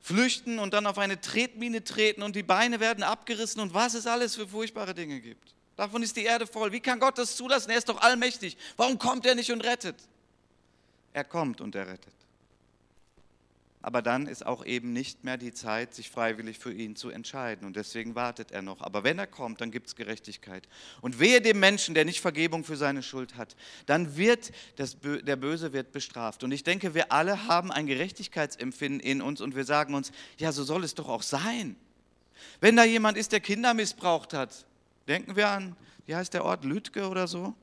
flüchten 0.00 0.58
und 0.58 0.74
dann 0.74 0.88
auf 0.88 0.98
eine 0.98 1.20
Tretmine 1.20 1.84
treten 1.84 2.24
und 2.24 2.34
die 2.34 2.42
Beine 2.42 2.80
werden 2.80 3.04
abgerissen 3.04 3.60
und 3.60 3.72
was 3.72 3.94
es 3.94 4.08
alles 4.08 4.34
für 4.34 4.48
furchtbare 4.48 4.94
Dinge 4.94 5.20
gibt? 5.20 5.54
Davon 5.76 6.02
ist 6.02 6.16
die 6.16 6.24
Erde 6.24 6.48
voll. 6.48 6.72
Wie 6.72 6.80
kann 6.80 6.98
Gott 6.98 7.18
das 7.18 7.36
zulassen? 7.36 7.70
Er 7.70 7.78
ist 7.78 7.88
doch 7.88 8.00
allmächtig. 8.00 8.56
Warum 8.76 8.98
kommt 8.98 9.26
er 9.26 9.36
nicht 9.36 9.52
und 9.52 9.60
rettet? 9.60 9.94
Er 11.12 11.22
kommt 11.22 11.60
und 11.60 11.72
er 11.76 11.86
rettet 11.86 12.17
aber 13.80 14.02
dann 14.02 14.26
ist 14.26 14.44
auch 14.44 14.64
eben 14.66 14.92
nicht 14.92 15.22
mehr 15.22 15.36
die 15.36 15.52
Zeit, 15.52 15.94
sich 15.94 16.10
freiwillig 16.10 16.58
für 16.58 16.72
ihn 16.72 16.96
zu 16.96 17.10
entscheiden. 17.10 17.66
Und 17.66 17.76
deswegen 17.76 18.16
wartet 18.16 18.50
er 18.50 18.60
noch. 18.60 18.80
Aber 18.80 19.04
wenn 19.04 19.18
er 19.18 19.28
kommt, 19.28 19.60
dann 19.60 19.70
gibt 19.70 19.86
es 19.86 19.94
Gerechtigkeit. 19.94 20.68
Und 21.00 21.20
wehe 21.20 21.40
dem 21.40 21.60
Menschen, 21.60 21.94
der 21.94 22.04
nicht 22.04 22.20
Vergebung 22.20 22.64
für 22.64 22.76
seine 22.76 23.02
Schuld 23.04 23.36
hat, 23.36 23.54
dann 23.86 24.16
wird 24.16 24.50
das, 24.76 24.96
der 25.00 25.36
Böse 25.36 25.72
wird 25.72 25.92
bestraft. 25.92 26.42
Und 26.42 26.50
ich 26.50 26.64
denke, 26.64 26.94
wir 26.94 27.12
alle 27.12 27.46
haben 27.46 27.70
ein 27.70 27.86
Gerechtigkeitsempfinden 27.86 29.00
in 29.00 29.22
uns 29.22 29.40
und 29.40 29.54
wir 29.54 29.64
sagen 29.64 29.94
uns, 29.94 30.10
ja, 30.38 30.50
so 30.50 30.64
soll 30.64 30.82
es 30.82 30.94
doch 30.94 31.08
auch 31.08 31.22
sein. 31.22 31.76
Wenn 32.60 32.74
da 32.74 32.84
jemand 32.84 33.16
ist, 33.16 33.30
der 33.30 33.40
Kinder 33.40 33.74
missbraucht 33.74 34.34
hat, 34.34 34.66
denken 35.06 35.36
wir 35.36 35.48
an, 35.48 35.76
wie 36.06 36.16
heißt 36.16 36.34
der 36.34 36.44
Ort, 36.44 36.64
Lütke 36.64 37.08
oder 37.08 37.28
so? 37.28 37.54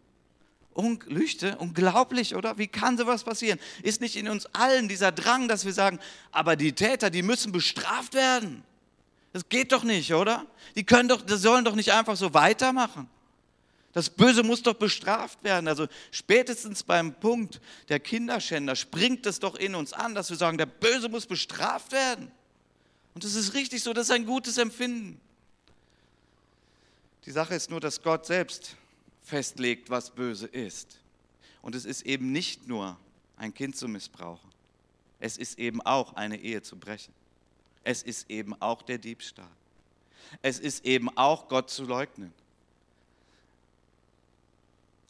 Lüchte, 0.76 1.58
unglaublich, 1.58 2.36
oder? 2.36 2.58
Wie 2.58 2.68
kann 2.68 2.98
sowas 2.98 3.24
passieren? 3.24 3.60
Ist 3.82 4.02
nicht 4.02 4.16
in 4.18 4.28
uns 4.28 4.46
allen 4.48 4.90
dieser 4.90 5.12
Drang, 5.12 5.48
dass 5.48 5.66
wir 5.66 5.74
sagen, 5.74 6.00
aber 6.32 6.56
die 6.56 6.74
Täter, 6.74 7.10
die 7.10 7.22
müssen 7.22 7.52
bestraft 7.52 8.14
werden. 8.14 8.64
Das 9.32 9.48
geht 9.48 9.72
doch 9.72 9.84
nicht, 9.84 10.14
oder? 10.14 10.46
Die 10.76 10.86
können 10.86 11.10
doch, 11.10 11.22
die 11.22 11.36
sollen 11.38 11.66
doch 11.66 11.76
nicht 11.76 11.94
einfach 11.94 12.16
so 12.16 12.34
weitermachen. 12.34 13.10
Das 13.94 14.10
Böse 14.10 14.44
muss 14.44 14.62
doch 14.62 14.74
bestraft 14.74 15.42
werden. 15.46 15.70
Also 15.70 15.88
spätestens 16.12 16.84
beim 16.84 17.14
Punkt 17.14 17.62
der 17.88 18.02
Kinderschänder 18.02 18.76
springt 18.76 19.26
es 19.26 19.40
doch 19.40 19.56
in 19.56 19.74
uns 19.74 19.94
an, 19.94 20.14
dass 20.14 20.30
wir 20.30 20.36
sagen, 20.36 20.58
der 20.58 20.66
Böse 20.66 21.08
muss 21.08 21.26
bestraft 21.26 21.94
werden. 21.94 22.30
Und 23.14 23.24
das 23.24 23.36
ist 23.36 23.54
richtig 23.54 23.82
so, 23.82 23.94
das 23.94 24.10
ist 24.10 24.12
ein 24.12 24.26
gutes 24.26 24.58
Empfinden. 24.58 25.22
Die 27.26 27.32
Sache 27.32 27.56
ist 27.56 27.70
nur, 27.70 27.80
dass 27.80 28.02
Gott 28.02 28.26
selbst 28.26 28.76
festlegt, 29.26 29.90
was 29.90 30.12
böse 30.12 30.46
ist. 30.46 31.00
Und 31.62 31.76
es 31.76 31.84
ist 31.84 32.04
eben 32.04 32.32
nicht 32.32 32.68
nur 32.68 32.98
ein 33.38 33.54
Kind 33.54 33.76
zu 33.76 33.88
missbrauchen. 33.88 34.50
Es 35.20 35.38
ist 35.38 35.58
eben 35.58 35.82
auch 35.82 36.14
eine 36.14 36.38
Ehe 36.38 36.62
zu 36.62 36.78
brechen. 36.78 37.14
Es 37.84 38.04
ist 38.04 38.30
eben 38.30 38.60
auch 38.62 38.82
der 38.84 39.00
Diebstahl. 39.00 39.50
Es 40.42 40.60
ist 40.60 40.86
eben 40.86 41.16
auch 41.18 41.48
Gott 41.48 41.70
zu 41.70 41.86
leugnen. 41.86 42.34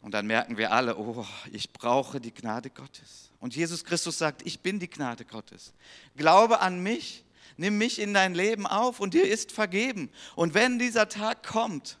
Und 0.02 0.12
dann 0.12 0.26
merken 0.26 0.56
wir 0.56 0.72
alle, 0.72 0.96
oh, 0.96 1.26
ich 1.52 1.72
brauche 1.72 2.20
die 2.20 2.32
Gnade 2.32 2.70
Gottes. 2.70 3.30
Und 3.40 3.56
Jesus 3.56 3.84
Christus 3.84 4.18
sagt, 4.18 4.46
ich 4.46 4.60
bin 4.60 4.78
die 4.78 4.88
Gnade 4.88 5.24
Gottes. 5.24 5.72
Glaube 6.16 6.60
an 6.60 6.82
mich, 6.82 7.24
nimm 7.56 7.76
mich 7.76 7.98
in 7.98 8.14
dein 8.14 8.34
Leben 8.34 8.66
auf 8.66 9.00
und 9.00 9.14
dir 9.14 9.28
ist 9.28 9.52
vergeben. 9.52 10.10
Und 10.36 10.54
wenn 10.54 10.78
dieser 10.78 11.08
Tag 11.08 11.42
kommt, 11.42 11.98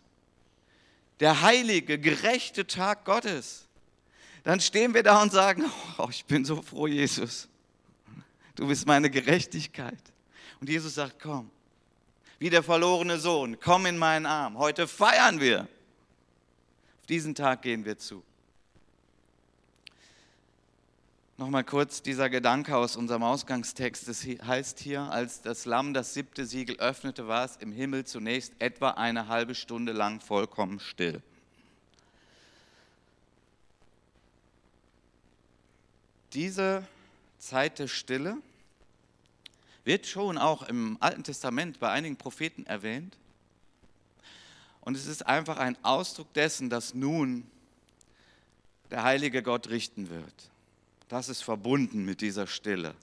der 1.20 1.42
heilige, 1.42 1.98
gerechte 1.98 2.66
Tag 2.66 3.04
Gottes, 3.04 3.66
dann 4.44 4.60
stehen 4.60 4.94
wir 4.94 5.02
da 5.02 5.22
und 5.22 5.32
sagen, 5.32 5.64
oh, 5.98 6.08
ich 6.10 6.24
bin 6.24 6.44
so 6.44 6.62
froh, 6.62 6.86
Jesus. 6.86 7.48
Du 8.54 8.66
bist 8.68 8.86
meine 8.86 9.10
Gerechtigkeit. 9.10 9.98
Und 10.60 10.68
Jesus 10.68 10.94
sagt, 10.94 11.20
komm, 11.20 11.50
wie 12.38 12.50
der 12.50 12.62
verlorene 12.62 13.18
Sohn, 13.18 13.58
komm 13.60 13.86
in 13.86 13.98
meinen 13.98 14.26
Arm. 14.26 14.58
Heute 14.58 14.86
feiern 14.86 15.40
wir. 15.40 15.60
Auf 17.00 17.06
diesen 17.08 17.34
Tag 17.34 17.62
gehen 17.62 17.84
wir 17.84 17.98
zu. 17.98 18.22
Nochmal 21.38 21.64
kurz 21.64 22.00
dieser 22.00 22.30
Gedanke 22.30 22.74
aus 22.74 22.96
unserem 22.96 23.22
Ausgangstext. 23.22 24.08
Es 24.08 24.24
heißt 24.24 24.80
hier, 24.80 25.02
als 25.02 25.42
das 25.42 25.66
Lamm 25.66 25.92
das 25.92 26.14
siebte 26.14 26.46
Siegel 26.46 26.76
öffnete, 26.76 27.28
war 27.28 27.44
es 27.44 27.56
im 27.56 27.72
Himmel 27.72 28.06
zunächst 28.06 28.54
etwa 28.58 28.92
eine 28.92 29.28
halbe 29.28 29.54
Stunde 29.54 29.92
lang 29.92 30.20
vollkommen 30.20 30.80
still. 30.80 31.20
Diese 36.32 36.86
Zeit 37.38 37.80
der 37.80 37.88
Stille 37.88 38.38
wird 39.84 40.06
schon 40.06 40.38
auch 40.38 40.62
im 40.62 40.96
Alten 41.00 41.22
Testament 41.22 41.78
bei 41.80 41.90
einigen 41.90 42.16
Propheten 42.16 42.64
erwähnt. 42.64 43.14
Und 44.80 44.96
es 44.96 45.04
ist 45.04 45.26
einfach 45.26 45.58
ein 45.58 45.76
Ausdruck 45.84 46.32
dessen, 46.32 46.70
dass 46.70 46.94
nun 46.94 47.46
der 48.90 49.02
heilige 49.02 49.42
Gott 49.42 49.68
richten 49.68 50.08
wird. 50.08 50.50
Das 51.08 51.28
ist 51.28 51.42
verbunden 51.42 52.04
mit 52.04 52.20
dieser 52.20 52.46
Stille. 52.46 52.94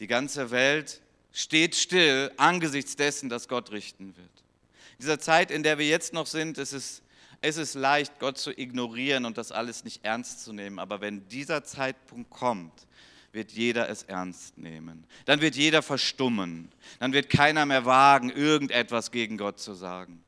Die 0.00 0.06
ganze 0.06 0.50
Welt 0.50 1.00
steht 1.32 1.74
still 1.74 2.32
angesichts 2.36 2.96
dessen, 2.96 3.28
dass 3.28 3.48
Gott 3.48 3.70
richten 3.70 4.16
wird. 4.16 4.26
In 4.98 5.02
dieser 5.02 5.20
Zeit, 5.20 5.50
in 5.50 5.62
der 5.62 5.78
wir 5.78 5.86
jetzt 5.86 6.12
noch 6.12 6.26
sind, 6.26 6.58
ist 6.58 6.72
es, 6.72 7.02
ist 7.42 7.74
leicht, 7.74 8.18
Gott 8.18 8.38
zu 8.38 8.50
ignorieren 8.58 9.24
und 9.24 9.38
das 9.38 9.52
alles 9.52 9.84
nicht 9.84 10.04
ernst 10.04 10.42
zu 10.42 10.52
nehmen. 10.52 10.78
Aber 10.78 11.00
wenn 11.00 11.28
dieser 11.28 11.62
Zeitpunkt 11.62 12.30
kommt, 12.30 12.86
wird 13.32 13.52
jeder 13.52 13.88
es 13.90 14.02
ernst 14.04 14.56
nehmen. 14.56 15.04
Dann 15.26 15.42
wird 15.42 15.54
jeder 15.54 15.82
verstummen. 15.82 16.72
Dann 16.98 17.12
wird 17.12 17.28
keiner 17.28 17.66
mehr 17.66 17.84
wagen, 17.84 18.30
irgendetwas 18.30 19.10
gegen 19.10 19.36
Gott 19.36 19.60
zu 19.60 19.74
sagen. 19.74 20.24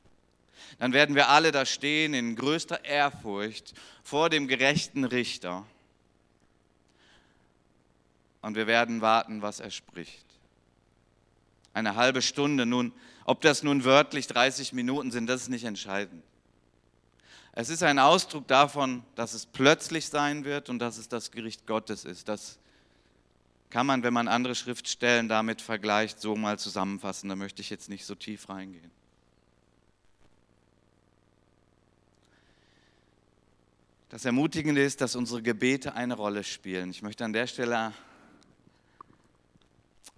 Dann 0.77 0.93
werden 0.93 1.15
wir 1.15 1.29
alle 1.29 1.51
da 1.51 1.65
stehen 1.65 2.13
in 2.13 2.35
größter 2.35 2.85
Ehrfurcht 2.85 3.73
vor 4.03 4.29
dem 4.29 4.47
gerechten 4.47 5.03
Richter 5.03 5.65
und 8.41 8.55
wir 8.55 8.67
werden 8.67 9.01
warten, 9.01 9.41
was 9.41 9.59
er 9.59 9.71
spricht. 9.71 10.25
Eine 11.73 11.95
halbe 11.95 12.21
Stunde, 12.21 12.65
nun, 12.65 12.93
ob 13.25 13.41
das 13.41 13.63
nun 13.63 13.83
wörtlich 13.83 14.27
30 14.27 14.73
Minuten 14.73 15.11
sind, 15.11 15.27
das 15.27 15.43
ist 15.43 15.49
nicht 15.49 15.65
entscheidend. 15.65 16.23
Es 17.51 17.69
ist 17.69 17.83
ein 17.83 17.99
Ausdruck 17.99 18.47
davon, 18.47 19.03
dass 19.15 19.33
es 19.33 19.45
plötzlich 19.45 20.07
sein 20.07 20.45
wird 20.45 20.69
und 20.69 20.79
dass 20.79 20.97
es 20.97 21.09
das 21.09 21.31
Gericht 21.31 21.67
Gottes 21.67 22.05
ist. 22.05 22.29
Das 22.29 22.59
kann 23.69 23.85
man, 23.85 24.01
wenn 24.03 24.13
man 24.13 24.27
andere 24.27 24.55
Schriftstellen 24.55 25.27
damit 25.27 25.61
vergleicht, 25.61 26.19
so 26.19 26.35
mal 26.35 26.57
zusammenfassen. 26.57 27.29
Da 27.29 27.35
möchte 27.35 27.61
ich 27.61 27.69
jetzt 27.69 27.89
nicht 27.89 28.05
so 28.05 28.15
tief 28.15 28.49
reingehen. 28.49 28.91
Das 34.09 34.25
Ermutigende 34.25 34.81
ist, 34.81 35.01
dass 35.01 35.15
unsere 35.15 35.43
Gebete 35.43 35.93
eine 35.93 36.15
Rolle 36.15 36.43
spielen. 36.43 36.89
Ich 36.89 37.03
möchte 37.03 37.25
an 37.25 37.33
der 37.33 37.45
Stelle 37.45 37.93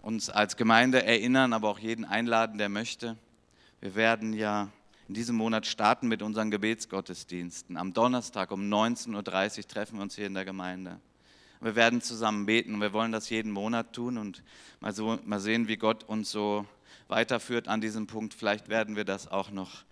uns 0.01 0.29
als 0.29 0.57
Gemeinde 0.57 1.03
erinnern, 1.05 1.53
aber 1.53 1.69
auch 1.69 1.79
jeden 1.79 2.05
einladen, 2.05 2.57
der 2.57 2.69
möchte. 2.69 3.17
Wir 3.79 3.95
werden 3.95 4.33
ja 4.33 4.69
in 5.07 5.13
diesem 5.13 5.35
Monat 5.35 5.65
starten 5.65 6.07
mit 6.07 6.21
unseren 6.21 6.51
Gebetsgottesdiensten. 6.51 7.77
Am 7.77 7.93
Donnerstag 7.93 8.51
um 8.51 8.61
19.30 8.61 9.57
Uhr 9.57 9.67
treffen 9.67 9.97
wir 9.97 10.03
uns 10.03 10.15
hier 10.15 10.27
in 10.27 10.33
der 10.33 10.45
Gemeinde. 10.45 10.99
Wir 11.59 11.75
werden 11.75 12.01
zusammen 12.01 12.45
beten. 12.45 12.79
Wir 12.79 12.93
wollen 12.93 13.11
das 13.11 13.29
jeden 13.29 13.51
Monat 13.51 13.93
tun 13.93 14.17
und 14.17 14.41
mal, 14.79 14.93
so, 14.93 15.19
mal 15.25 15.39
sehen, 15.39 15.67
wie 15.67 15.77
Gott 15.77 16.03
uns 16.05 16.31
so 16.31 16.65
weiterführt 17.07 17.67
an 17.67 17.81
diesem 17.81 18.07
Punkt. 18.07 18.33
Vielleicht 18.33 18.69
werden 18.69 18.95
wir 18.95 19.03
das 19.03 19.27
auch 19.27 19.51
noch 19.51 19.83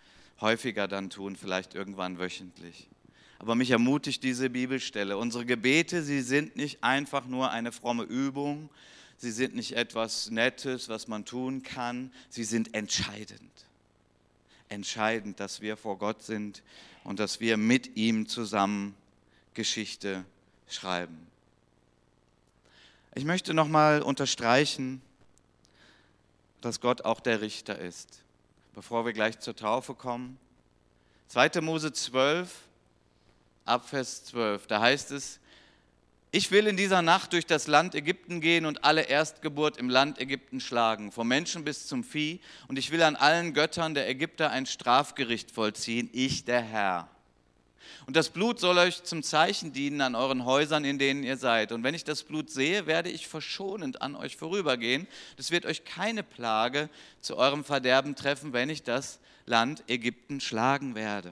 häufiger 0.42 0.88
dann 0.88 1.10
tun, 1.10 1.36
vielleicht 1.36 1.76
irgendwann 1.76 2.18
wöchentlich. 2.18 2.88
Aber 3.40 3.56
mich 3.56 3.72
ermutigt 3.72 4.24
diese 4.24 4.50
Bibelstelle. 4.50 5.18
Unsere 5.18 5.46
Gebete, 5.46 6.02
sie 6.02 6.22
sind 6.22 6.56
nicht 6.56 6.84
einfach 6.84 7.26
nur 7.26 7.52
eine 7.52 7.72
fromme 7.72 8.04
Übung, 8.04 8.70
sie 9.20 9.32
sind 9.32 9.54
nicht 9.54 9.74
etwas 9.74 10.32
Nettes, 10.32 10.88
was 10.90 11.08
man 11.08 11.26
tun 11.26 11.62
kann, 11.62 12.12
sie 12.30 12.46
sind 12.46 12.74
entscheidend. 12.74 13.52
Entscheidend, 14.70 15.40
dass 15.40 15.62
wir 15.62 15.78
vor 15.78 15.98
Gott 15.98 16.24
sind 16.24 16.64
und 17.04 17.20
dass 17.20 17.40
wir 17.40 17.58
mit 17.58 17.98
ihm 17.98 18.28
zusammen 18.28 18.96
Geschichte 19.54 20.24
schreiben. 20.70 21.28
Ich 23.14 23.26
möchte 23.26 23.54
nochmal 23.54 24.02
unterstreichen, 24.02 25.02
dass 26.62 26.80
Gott 26.80 27.04
auch 27.04 27.20
der 27.20 27.42
Richter 27.42 27.78
ist, 27.78 28.24
bevor 28.74 29.06
wir 29.06 29.14
gleich 29.14 29.40
zur 29.40 29.56
Taufe 29.56 29.96
kommen. 29.96 30.38
2. 31.28 31.62
Mose 31.62 31.92
12, 31.92 32.54
Abvers 33.66 34.26
12, 34.26 34.68
da 34.68 34.80
heißt 34.80 35.12
es, 35.12 35.39
ich 36.32 36.52
will 36.52 36.68
in 36.68 36.78
dieser 36.78 37.02
Nacht 37.02 37.34
durch 37.34 37.46
das 37.46 37.66
Land 37.68 37.96
Ägypten 37.96 38.40
gehen 38.40 38.66
und 38.66 38.84
alle 38.84 39.04
Erstgeburt 39.04 39.78
im 39.78 39.90
Land 39.90 40.20
Ägypten 40.20 40.60
schlagen, 40.60 41.12
vom 41.12 41.28
Menschen 41.28 41.64
bis 41.64 41.88
zum 41.88 42.04
Vieh, 42.04 42.40
und 42.68 42.78
ich 42.78 42.92
will 42.92 43.02
an 43.02 43.16
allen 43.16 43.54
Göttern 43.54 43.96
der 43.96 44.08
Ägypter 44.08 44.52
ein 44.52 44.66
Strafgericht 44.66 45.50
vollziehen, 45.52 46.10
ich 46.14 46.46
der 46.46 46.62
Herr. 46.62 47.10
Und 48.06 48.16
das 48.16 48.30
Blut 48.30 48.60
soll 48.60 48.78
euch 48.78 49.04
zum 49.04 49.24
Zeichen 49.24 49.74
dienen 49.74 50.02
an 50.02 50.16
euren 50.16 50.46
Häusern, 50.46 50.86
in 50.86 51.00
denen 51.00 51.24
ihr 51.24 51.38
seid. 51.38 51.72
Und 51.72 51.84
wenn 51.84 51.94
ich 51.94 52.04
das 52.04 52.24
Blut 52.24 52.50
sehe, 52.50 52.88
werde 52.88 53.10
ich 53.10 53.28
verschonend 53.28 54.02
an 54.02 54.16
euch 54.16 54.36
vorübergehen. 54.36 55.08
Es 55.38 55.52
wird 55.52 55.66
euch 55.66 55.86
keine 55.86 56.24
Plage 56.24 56.90
zu 57.22 57.38
eurem 57.38 57.64
Verderben 57.64 58.16
treffen, 58.16 58.54
wenn 58.54 58.70
ich 58.70 58.84
das 58.84 59.20
Land 59.46 59.84
Ägypten 59.88 60.42
schlagen 60.42 60.96
werde. 60.96 61.32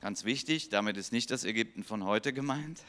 Ganz 0.00 0.24
wichtig, 0.24 0.68
damit 0.68 0.96
ist 0.96 1.12
nicht 1.12 1.30
das 1.30 1.44
Ägypten 1.44 1.84
von 1.84 2.04
heute 2.04 2.32
gemeint, 2.32 2.80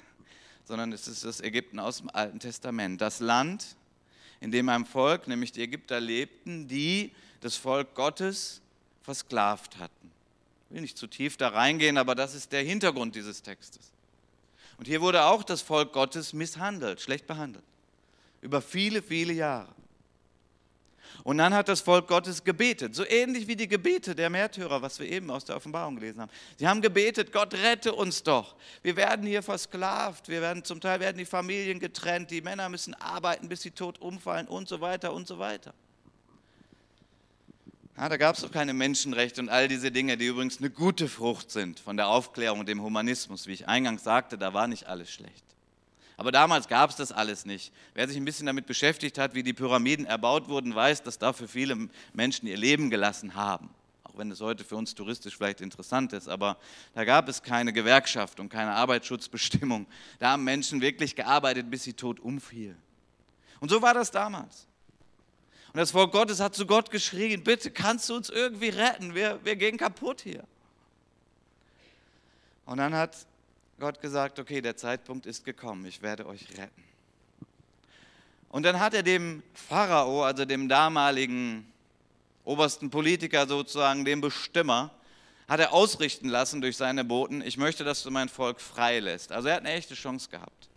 sondern 0.66 0.92
es 0.92 1.08
ist 1.08 1.24
das 1.24 1.42
Ägypten 1.42 1.80
aus 1.80 1.98
dem 1.98 2.10
Alten 2.10 2.40
Testament. 2.40 3.02
Das 3.02 3.20
Land, 3.20 3.76
in 4.40 4.52
dem 4.52 4.70
ein 4.70 4.86
Volk, 4.86 5.28
nämlich 5.28 5.52
die 5.52 5.62
Ägypter, 5.62 6.00
lebten, 6.00 6.68
die 6.68 7.12
das 7.42 7.56
Volk 7.56 7.94
Gottes 7.96 8.62
versklavt 9.02 9.78
hatten. 9.78 10.12
Ich 10.70 10.76
will 10.76 10.82
nicht 10.82 10.98
zu 10.98 11.08
tief 11.08 11.38
da 11.38 11.50
reingehen, 11.50 11.98
aber 11.98 12.16
das 12.16 12.34
ist 12.34 12.52
der 12.52 12.64
Hintergrund 12.64 13.16
dieses 13.16 13.42
Textes. 13.42 13.92
Und 14.78 14.88
hier 14.88 15.02
wurde 15.02 15.26
auch 15.26 15.44
das 15.44 15.62
Volk 15.62 15.94
Gottes 15.94 16.34
misshandelt, 16.34 17.00
schlecht 17.02 17.28
behandelt. 17.28 17.66
Über 18.42 18.62
viele, 18.62 19.02
viele 19.02 19.34
Jahre. 19.34 19.74
Und 21.24 21.38
dann 21.38 21.54
hat 21.54 21.70
das 21.70 21.82
Volk 21.82 22.08
Gottes 22.08 22.44
gebetet, 22.44 22.96
so 22.96 23.06
ähnlich 23.06 23.48
wie 23.48 23.56
die 23.56 23.68
Gebete 23.68 24.16
der 24.16 24.30
Märtyrer, 24.30 24.82
was 24.82 25.00
wir 25.00 25.10
eben 25.10 25.30
aus 25.32 25.46
der 25.46 25.56
Offenbarung 25.56 25.96
gelesen 25.96 26.22
haben. 26.22 26.32
Sie 26.58 26.68
haben 26.68 26.82
gebetet, 26.82 27.32
Gott 27.32 27.54
rette 27.54 27.94
uns 27.94 28.24
doch. 28.24 28.56
Wir 28.82 28.96
werden 28.96 29.26
hier 29.26 29.44
versklavt, 29.44 30.28
wir 30.28 30.42
werden 30.42 30.64
zum 30.64 30.82
Teil 30.82 31.00
werden 31.00 31.18
die 31.18 31.26
Familien 31.26 31.80
getrennt, 31.80 32.32
die 32.32 32.42
Männer 32.42 32.70
müssen 32.70 32.94
arbeiten, 32.96 33.50
bis 33.50 33.62
sie 33.62 33.72
tot 33.72 34.02
umfallen 34.02 34.48
und 34.48 34.68
so 34.68 34.82
weiter 34.82 35.14
und 35.14 35.28
so 35.28 35.40
weiter. 35.40 35.74
Ja, 37.96 38.10
da 38.10 38.18
gab 38.18 38.36
es 38.36 38.42
doch 38.42 38.52
keine 38.52 38.74
Menschenrechte 38.74 39.40
und 39.40 39.50
all 39.50 39.68
diese 39.68 39.92
Dinge, 39.92 40.18
die 40.18 40.26
übrigens 40.26 40.58
eine 40.58 40.72
gute 40.72 41.08
Frucht 41.08 41.52
sind 41.52 41.80
von 41.80 41.96
der 41.96 42.08
Aufklärung 42.08 42.62
und 42.62 42.68
dem 42.68 42.82
Humanismus. 42.82 43.46
Wie 43.46 43.54
ich 43.54 43.68
eingangs 43.68 44.04
sagte, 44.04 44.38
da 44.38 44.54
war 44.54 44.68
nicht 44.68 44.88
alles 44.88 45.12
schlecht. 45.12 45.53
Aber 46.18 46.32
damals 46.32 46.68
gab 46.68 46.90
es 46.90 46.96
das 46.96 47.12
alles 47.12 47.46
nicht. 47.46 47.74
Wer 47.94 48.08
sich 48.08 48.18
ein 48.18 48.26
bisschen 48.26 48.46
damit 48.46 48.66
beschäftigt 48.66 49.18
hat, 49.18 49.34
wie 49.34 49.44
die 49.44 49.54
Pyramiden 49.54 50.06
erbaut 50.06 50.48
wurden, 50.48 50.76
weiß, 50.76 51.04
dass 51.04 51.18
dafür 51.18 51.48
viele 51.48 51.90
Menschen 52.14 52.48
ihr 52.48 52.58
Leben 52.58 52.90
gelassen 52.90 53.36
haben. 53.36 53.70
Auch 54.04 54.18
wenn 54.18 54.30
es 54.30 54.42
heute 54.42 54.64
für 54.64 54.76
uns 54.76 54.94
touristisch 54.94 55.36
vielleicht 55.36 55.62
interessant 55.62 56.14
ist. 56.14 56.30
Aber 56.30 56.58
da 56.94 57.04
gab 57.04 57.28
es 57.30 57.42
keine 57.42 57.74
Gewerkschaft 57.74 58.40
und 58.40 58.50
keine 58.50 58.72
Arbeitsschutzbestimmung. 58.72 59.88
Da 60.20 60.32
haben 60.32 60.44
Menschen 60.44 60.82
wirklich 60.82 61.16
gearbeitet, 61.16 61.70
bis 61.70 61.84
sie 61.84 61.94
tot 61.94 62.20
umfielen. 62.20 62.78
Und 63.60 63.70
so 63.70 63.82
war 63.82 63.94
das 63.94 64.12
damals. 64.12 64.68
Und 65.74 65.80
das 65.80 65.90
Volk 65.90 66.12
Gottes 66.12 66.40
hat 66.40 66.54
zu 66.54 66.68
Gott 66.68 66.92
geschrien, 66.92 67.44
bitte 67.44 67.72
kannst 67.72 68.08
du 68.08 68.16
uns 68.16 68.30
irgendwie 68.30 68.70
retten, 68.70 69.16
wir, 69.16 69.40
wir 69.44 69.56
gehen 69.56 69.78
kaputt 69.78 70.22
hier. 70.22 70.44
Und 72.66 72.78
dann 72.78 72.94
hat 72.94 73.26
Gott 73.84 74.00
gesagt, 74.00 74.40
okay, 74.40 74.62
der 74.62 74.78
Zeitpunkt 74.78 75.26
ist 75.26 75.44
gekommen, 75.44 75.86
ich 75.86 76.02
werde 76.02 76.26
euch 76.26 76.48
retten. 76.52 76.84
Und 78.48 78.64
dann 78.64 78.80
hat 78.80 78.94
er 78.94 79.04
dem 79.04 79.44
Pharao, 79.54 80.24
also 80.24 80.46
dem 80.46 80.70
damaligen 80.70 81.70
obersten 82.46 82.90
Politiker 82.90 83.46
sozusagen, 83.46 84.06
dem 84.06 84.22
Bestimmer, 84.22 84.90
hat 85.50 85.60
er 85.60 85.74
ausrichten 85.74 86.30
lassen 86.30 86.62
durch 86.62 86.78
seine 86.78 87.04
Boten, 87.04 87.42
ich 87.42 87.58
möchte, 87.58 87.84
dass 87.84 88.04
du 88.04 88.10
mein 88.10 88.30
Volk 88.30 88.62
freilässt. 88.62 89.34
Also 89.34 89.50
er 89.50 89.56
hat 89.56 89.66
eine 89.66 89.74
echte 89.74 89.96
Chance 89.96 90.30
gehabt. 90.30 90.70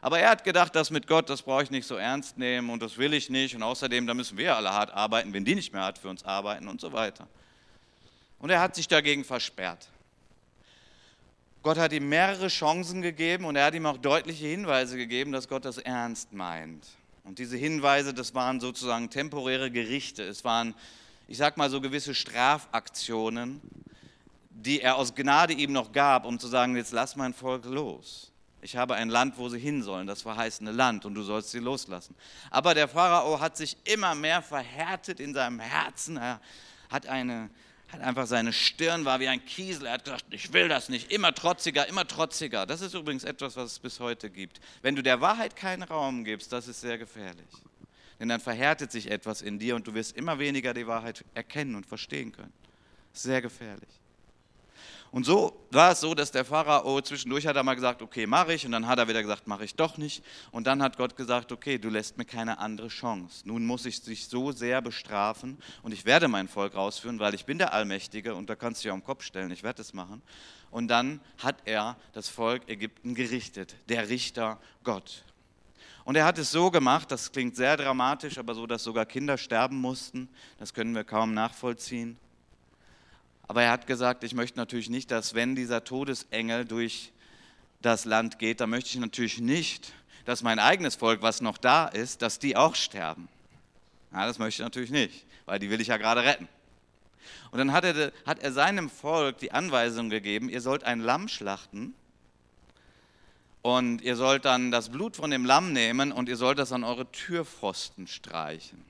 Aber 0.00 0.20
er 0.20 0.30
hat 0.30 0.44
gedacht, 0.44 0.76
das 0.76 0.92
mit 0.92 1.08
Gott, 1.08 1.28
das 1.28 1.42
brauche 1.42 1.64
ich 1.64 1.72
nicht 1.72 1.88
so 1.88 1.96
ernst 1.96 2.38
nehmen 2.38 2.70
und 2.70 2.80
das 2.80 2.96
will 2.96 3.12
ich 3.12 3.28
nicht. 3.28 3.56
Und 3.56 3.64
außerdem, 3.64 4.06
da 4.06 4.14
müssen 4.14 4.38
wir 4.38 4.54
alle 4.54 4.70
hart 4.70 4.92
arbeiten, 4.92 5.32
wenn 5.32 5.44
die 5.44 5.56
nicht 5.56 5.72
mehr 5.72 5.82
hart 5.82 5.98
für 5.98 6.08
uns 6.08 6.22
arbeiten 6.22 6.68
und 6.68 6.80
so 6.80 6.92
weiter. 6.92 7.26
Und 8.38 8.50
er 8.50 8.60
hat 8.60 8.76
sich 8.76 8.86
dagegen 8.86 9.24
versperrt. 9.24 9.88
Gott 11.62 11.76
hat 11.76 11.92
ihm 11.92 12.08
mehrere 12.08 12.48
Chancen 12.48 13.02
gegeben 13.02 13.44
und 13.44 13.56
er 13.56 13.66
hat 13.66 13.74
ihm 13.74 13.84
auch 13.84 13.98
deutliche 13.98 14.46
Hinweise 14.46 14.96
gegeben, 14.96 15.30
dass 15.32 15.46
Gott 15.46 15.64
das 15.64 15.76
ernst 15.76 16.32
meint. 16.32 16.86
Und 17.24 17.38
diese 17.38 17.56
Hinweise, 17.56 18.14
das 18.14 18.34
waren 18.34 18.60
sozusagen 18.60 19.10
temporäre 19.10 19.70
Gerichte. 19.70 20.22
Es 20.22 20.42
waren, 20.42 20.74
ich 21.28 21.36
sag 21.36 21.58
mal, 21.58 21.68
so 21.68 21.82
gewisse 21.82 22.14
Strafaktionen, 22.14 23.60
die 24.48 24.80
er 24.80 24.96
aus 24.96 25.14
Gnade 25.14 25.52
ihm 25.52 25.72
noch 25.72 25.92
gab, 25.92 26.24
um 26.24 26.38
zu 26.38 26.48
sagen, 26.48 26.76
jetzt 26.76 26.92
lass 26.92 27.14
mein 27.14 27.34
Volk 27.34 27.66
los. 27.66 28.32
Ich 28.62 28.76
habe 28.76 28.94
ein 28.94 29.08
Land, 29.08 29.38
wo 29.38 29.48
sie 29.48 29.58
hin 29.58 29.82
sollen, 29.82 30.06
das 30.06 30.22
verheißene 30.22 30.70
Land, 30.70 31.06
und 31.06 31.14
du 31.14 31.22
sollst 31.22 31.50
sie 31.50 31.60
loslassen. 31.60 32.14
Aber 32.50 32.74
der 32.74 32.88
Pharao 32.88 33.40
hat 33.40 33.56
sich 33.56 33.76
immer 33.84 34.14
mehr 34.14 34.42
verhärtet 34.42 35.20
in 35.20 35.32
seinem 35.32 35.60
Herzen. 35.60 36.16
Er 36.18 36.40
hat, 36.90 37.06
eine, 37.06 37.48
hat 37.92 38.00
einfach 38.00 38.26
seine 38.26 38.52
Stirn 38.52 39.04
war 39.04 39.20
wie 39.20 39.28
ein 39.28 39.44
Kiesel. 39.44 39.86
Er 39.86 39.94
hat 39.94 40.04
gesagt, 40.04 40.24
ich 40.30 40.52
will 40.52 40.68
das 40.68 40.88
nicht. 40.88 41.10
Immer 41.12 41.34
trotziger, 41.34 41.86
immer 41.88 42.06
trotziger. 42.06 42.66
Das 42.66 42.80
ist 42.80 42.94
übrigens 42.94 43.24
etwas, 43.24 43.56
was 43.56 43.72
es 43.72 43.78
bis 43.78 44.00
heute 44.00 44.30
gibt. 44.30 44.60
Wenn 44.82 44.96
du 44.96 45.02
der 45.02 45.20
Wahrheit 45.20 45.56
keinen 45.56 45.82
Raum 45.82 46.24
gibst, 46.24 46.52
das 46.52 46.68
ist 46.68 46.80
sehr 46.80 46.98
gefährlich. 46.98 47.48
Denn 48.18 48.28
dann 48.28 48.40
verhärtet 48.40 48.92
sich 48.92 49.10
etwas 49.10 49.42
in 49.42 49.58
dir 49.58 49.76
und 49.76 49.86
du 49.86 49.94
wirst 49.94 50.16
immer 50.16 50.38
weniger 50.38 50.74
die 50.74 50.86
Wahrheit 50.86 51.24
erkennen 51.34 51.74
und 51.74 51.86
verstehen 51.86 52.32
können. 52.32 52.52
Sehr 53.12 53.40
gefährlich. 53.40 53.99
Und 55.12 55.26
so 55.26 55.66
war 55.72 55.90
es 55.90 56.00
so, 56.00 56.14
dass 56.14 56.30
der 56.30 56.44
Pharao 56.44 57.00
zwischendurch 57.00 57.44
hat 57.46 57.56
er 57.56 57.64
mal 57.64 57.74
gesagt, 57.74 58.00
okay, 58.00 58.26
mache 58.26 58.54
ich. 58.54 58.64
Und 58.64 58.72
dann 58.72 58.86
hat 58.86 58.98
er 59.00 59.08
wieder 59.08 59.22
gesagt, 59.22 59.48
mache 59.48 59.64
ich 59.64 59.74
doch 59.74 59.98
nicht. 59.98 60.22
Und 60.52 60.68
dann 60.68 60.82
hat 60.82 60.96
Gott 60.96 61.16
gesagt, 61.16 61.50
okay, 61.50 61.78
du 61.78 61.88
lässt 61.88 62.16
mir 62.16 62.24
keine 62.24 62.58
andere 62.58 62.88
Chance. 62.88 63.42
Nun 63.44 63.66
muss 63.66 63.86
ich 63.86 64.00
dich 64.02 64.28
so 64.28 64.52
sehr 64.52 64.80
bestrafen 64.80 65.58
und 65.82 65.92
ich 65.92 66.04
werde 66.04 66.28
mein 66.28 66.46
Volk 66.46 66.76
rausführen, 66.76 67.18
weil 67.18 67.34
ich 67.34 67.44
bin 67.44 67.58
der 67.58 67.72
Allmächtige 67.72 68.36
und 68.36 68.48
da 68.48 68.54
kannst 68.54 68.80
du 68.80 68.86
dich 68.86 68.92
auf 68.92 69.00
den 69.00 69.04
Kopf 69.04 69.24
stellen, 69.24 69.50
ich 69.50 69.64
werde 69.64 69.82
es 69.82 69.92
machen. 69.94 70.22
Und 70.70 70.86
dann 70.86 71.20
hat 71.38 71.56
er 71.64 71.96
das 72.12 72.28
Volk 72.28 72.68
Ägypten 72.68 73.16
gerichtet, 73.16 73.74
der 73.88 74.08
Richter 74.08 74.60
Gott. 74.84 75.24
Und 76.04 76.14
er 76.14 76.24
hat 76.24 76.38
es 76.38 76.52
so 76.52 76.70
gemacht, 76.70 77.10
das 77.10 77.32
klingt 77.32 77.56
sehr 77.56 77.76
dramatisch, 77.76 78.38
aber 78.38 78.54
so, 78.54 78.66
dass 78.66 78.84
sogar 78.84 79.06
Kinder 79.06 79.36
sterben 79.36 79.80
mussten, 79.80 80.28
das 80.58 80.72
können 80.72 80.94
wir 80.94 81.04
kaum 81.04 81.34
nachvollziehen. 81.34 82.16
Aber 83.50 83.64
er 83.64 83.72
hat 83.72 83.88
gesagt, 83.88 84.22
ich 84.22 84.32
möchte 84.32 84.58
natürlich 84.58 84.90
nicht, 84.90 85.10
dass 85.10 85.34
wenn 85.34 85.56
dieser 85.56 85.82
Todesengel 85.82 86.64
durch 86.64 87.10
das 87.82 88.04
Land 88.04 88.38
geht, 88.38 88.60
dann 88.60 88.70
möchte 88.70 88.90
ich 88.90 88.96
natürlich 89.00 89.40
nicht, 89.40 89.92
dass 90.24 90.44
mein 90.44 90.60
eigenes 90.60 90.94
Volk, 90.94 91.20
was 91.20 91.40
noch 91.40 91.58
da 91.58 91.88
ist, 91.88 92.22
dass 92.22 92.38
die 92.38 92.56
auch 92.56 92.76
sterben. 92.76 93.28
Ja, 94.12 94.24
das 94.24 94.38
möchte 94.38 94.62
ich 94.62 94.64
natürlich 94.64 94.92
nicht, 94.92 95.26
weil 95.46 95.58
die 95.58 95.68
will 95.68 95.80
ich 95.80 95.88
ja 95.88 95.96
gerade 95.96 96.22
retten. 96.22 96.46
Und 97.50 97.58
dann 97.58 97.72
hat 97.72 97.82
er, 97.82 98.12
hat 98.24 98.38
er 98.38 98.52
seinem 98.52 98.88
Volk 98.88 99.38
die 99.38 99.50
Anweisung 99.50 100.10
gegeben, 100.10 100.48
ihr 100.48 100.60
sollt 100.60 100.84
ein 100.84 101.00
Lamm 101.00 101.26
schlachten 101.26 101.92
und 103.62 104.00
ihr 104.00 104.14
sollt 104.14 104.44
dann 104.44 104.70
das 104.70 104.90
Blut 104.90 105.16
von 105.16 105.32
dem 105.32 105.44
Lamm 105.44 105.72
nehmen 105.72 106.12
und 106.12 106.28
ihr 106.28 106.36
sollt 106.36 106.60
das 106.60 106.70
an 106.70 106.84
eure 106.84 107.10
Türpfosten 107.10 108.06
streichen. 108.06 108.89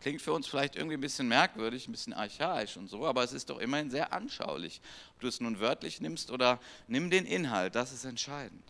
Klingt 0.00 0.22
für 0.22 0.32
uns 0.32 0.46
vielleicht 0.46 0.76
irgendwie 0.76 0.96
ein 0.96 1.00
bisschen 1.00 1.26
merkwürdig, 1.26 1.88
ein 1.88 1.92
bisschen 1.92 2.12
archaisch 2.12 2.76
und 2.76 2.88
so, 2.88 3.06
aber 3.06 3.24
es 3.24 3.32
ist 3.32 3.50
doch 3.50 3.58
immerhin 3.58 3.90
sehr 3.90 4.12
anschaulich. 4.12 4.80
Ob 5.14 5.20
du 5.20 5.28
es 5.28 5.40
nun 5.40 5.58
wörtlich 5.58 6.00
nimmst 6.00 6.30
oder 6.30 6.60
nimm 6.86 7.10
den 7.10 7.26
Inhalt, 7.26 7.74
das 7.74 7.92
ist 7.92 8.04
entscheidend. 8.04 8.62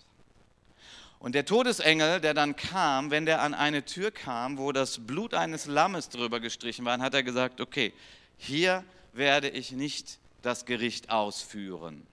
Und 1.19 1.35
der 1.35 1.45
Todesengel, 1.45 2.21
der 2.21 2.33
dann 2.33 2.57
kam, 2.57 3.11
wenn 3.11 3.27
der 3.27 3.43
an 3.43 3.53
eine 3.53 3.85
Tür 3.85 4.11
kam, 4.11 4.57
wo 4.57 4.73
das 4.73 5.05
Blut 5.05 5.35
eines 5.35 5.67
Lammes 5.67 6.09
drüber 6.09 6.41
gestrichen 6.41 6.85
war, 6.85 6.99
hat 6.99 7.13
er 7.13 7.23
gesagt, 7.23 7.61
okay, 7.61 7.93
hier 8.39 8.85
werde 9.13 9.49
ich 9.49 9.73
nicht 9.73 10.19
das 10.43 10.65
Gericht 10.65 11.11
ausführen, 11.11 12.07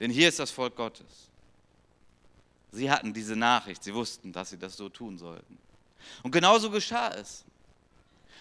denn 0.00 0.10
hier 0.10 0.28
ist 0.28 0.38
das 0.38 0.50
Volk 0.50 0.76
Gottes. 0.76 1.30
Sie 2.72 2.90
hatten 2.90 3.14
diese 3.14 3.36
Nachricht, 3.36 3.84
sie 3.84 3.94
wussten, 3.94 4.32
dass 4.32 4.50
sie 4.50 4.58
das 4.58 4.76
so 4.76 4.88
tun 4.88 5.18
sollten. 5.18 5.58
Und 6.22 6.30
genauso 6.30 6.70
geschah 6.70 7.14
es. 7.14 7.44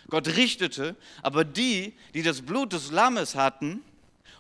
Gott 0.10 0.28
richtete, 0.28 0.96
aber 1.22 1.44
die, 1.44 1.94
die 2.14 2.22
das 2.22 2.42
Blut 2.42 2.74
des 2.74 2.92
Lammes 2.92 3.36
hatten 3.36 3.82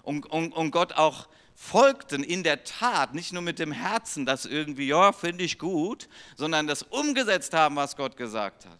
und, 0.03 0.25
und, 0.27 0.53
und 0.53 0.71
Gott 0.71 0.93
auch 0.93 1.27
folgten 1.55 2.23
in 2.23 2.43
der 2.43 2.63
Tat, 2.63 3.15
nicht 3.15 3.33
nur 3.33 3.41
mit 3.41 3.59
dem 3.59 3.71
Herzen, 3.71 4.25
das 4.25 4.45
irgendwie, 4.45 4.87
ja, 4.87 5.11
finde 5.13 5.43
ich 5.43 5.57
gut, 5.57 6.07
sondern 6.35 6.67
das 6.67 6.83
umgesetzt 6.83 7.53
haben, 7.53 7.75
was 7.77 7.95
Gott 7.95 8.17
gesagt 8.17 8.65
hat. 8.65 8.79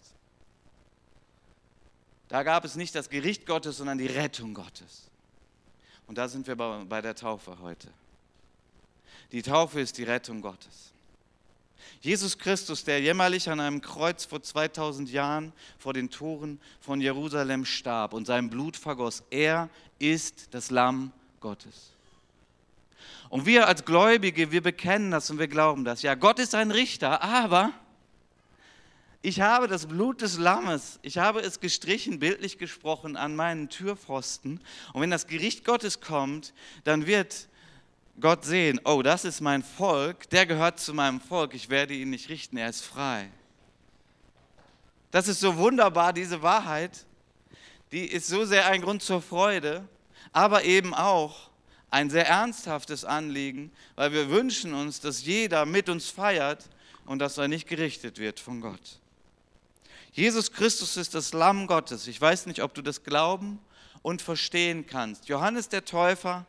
Da 2.28 2.44
gab 2.44 2.66
es 2.66 2.76
nicht 2.76 2.94
das 2.96 3.10
Gericht 3.10 3.46
Gottes, 3.46 3.78
sondern 3.78 3.98
die 3.98 4.08
Rettung 4.08 4.54
Gottes. 4.54 5.10
Und 6.08 6.18
da 6.18 6.28
sind 6.28 6.48
wir 6.48 6.56
bei 6.56 7.02
der 7.02 7.16
Taufe 7.16 7.58
heute. 7.62 7.88
Die 9.32 9.42
Taufe 9.42 9.80
ist 9.80 9.98
die 9.98 10.04
Rettung 10.04 10.42
Gottes. 10.42 10.95
Jesus 12.02 12.38
Christus, 12.38 12.84
der 12.84 13.02
jämmerlich 13.02 13.50
an 13.50 13.60
einem 13.60 13.82
Kreuz 13.82 14.26
vor 14.26 14.42
2000 14.42 15.12
Jahren 15.12 15.54
vor 15.78 15.94
den 15.94 16.10
Toren 16.10 16.60
von 16.80 17.02
Jerusalem 17.02 17.66
starb 17.66 18.14
und 18.14 18.26
sein 18.26 18.50
Blut 18.50 18.78
vergoss, 18.78 19.24
er 19.30 19.70
ist 20.00 20.54
das 20.54 20.72
Lamm 20.72 21.12
Gottes. 21.40 21.92
Und 23.30 23.46
wir 23.46 23.68
als 23.68 23.86
Gläubige, 23.86 24.52
wir 24.52 24.62
bekennen 24.62 25.12
das 25.12 25.30
und 25.30 25.40
wir 25.40 25.48
glauben 25.48 25.84
das. 25.84 26.02
Ja, 26.02 26.16
Gott 26.16 26.40
ist 26.40 26.56
ein 26.56 26.72
Richter, 26.72 27.22
aber 27.22 27.72
ich 29.22 29.42
habe 29.42 29.68
das 29.68 29.88
Blut 29.88 30.22
des 30.22 30.38
Lammes, 30.38 31.00
ich 31.02 31.18
habe 31.18 31.40
es 31.40 31.60
gestrichen, 31.60 32.20
bildlich 32.20 32.60
gesprochen, 32.60 33.18
an 33.18 33.36
meinen 33.36 33.70
Türpfosten. 33.70 34.60
Und 34.94 35.02
wenn 35.02 35.10
das 35.10 35.26
Gericht 35.26 35.66
Gottes 35.66 36.00
kommt, 36.00 36.54
dann 36.84 37.08
wird 37.08 37.48
Gott 38.20 38.46
sehen, 38.46 38.80
oh, 38.86 39.02
das 39.02 39.26
ist 39.26 39.42
mein 39.42 39.62
Volk, 39.62 40.30
der 40.30 40.46
gehört 40.46 40.80
zu 40.80 40.94
meinem 40.94 41.20
Volk, 41.20 41.54
ich 41.54 41.70
werde 41.70 41.94
ihn 41.94 42.12
nicht 42.12 42.30
richten, 42.30 42.58
er 42.58 42.70
ist 42.70 42.82
frei. 42.82 43.30
Das 45.12 45.28
ist 45.28 45.42
so 45.42 45.58
wunderbar, 45.58 46.14
diese 46.14 46.42
Wahrheit, 46.42 47.06
die 47.92 48.06
ist 48.06 48.28
so 48.28 48.46
sehr 48.46 48.68
ein 48.68 48.82
Grund 48.82 49.04
zur 49.04 49.22
Freude, 49.22 49.88
aber 50.32 50.64
eben 50.64 50.94
auch 50.94 51.50
ein 51.90 52.10
sehr 52.10 52.28
ernsthaftes 52.28 53.06
Anliegen, 53.06 53.72
weil 53.96 54.12
wir 54.12 54.30
wünschen 54.30 54.74
uns, 54.74 55.00
dass 55.02 55.26
jeder 55.26 55.66
mit 55.66 55.90
uns 55.90 56.10
feiert 56.10 56.70
und 57.06 57.20
dass 57.20 57.38
er 57.38 57.48
nicht 57.48 57.68
gerichtet 57.68 58.18
wird 58.18 58.40
von 58.40 58.62
Gott. 58.62 59.00
Jesus 60.12 60.52
Christus 60.52 60.98
ist 60.98 61.14
das 61.14 61.34
Lamm 61.34 61.68
Gottes. 61.68 62.08
Ich 62.08 62.20
weiß 62.20 62.46
nicht, 62.46 62.62
ob 62.62 62.74
du 62.74 62.82
das 62.82 63.04
glauben 63.04 63.60
und 64.02 64.22
verstehen 64.22 64.86
kannst. 64.88 65.28
Johannes 65.28 65.68
der 65.70 65.84
Täufer 65.84 66.46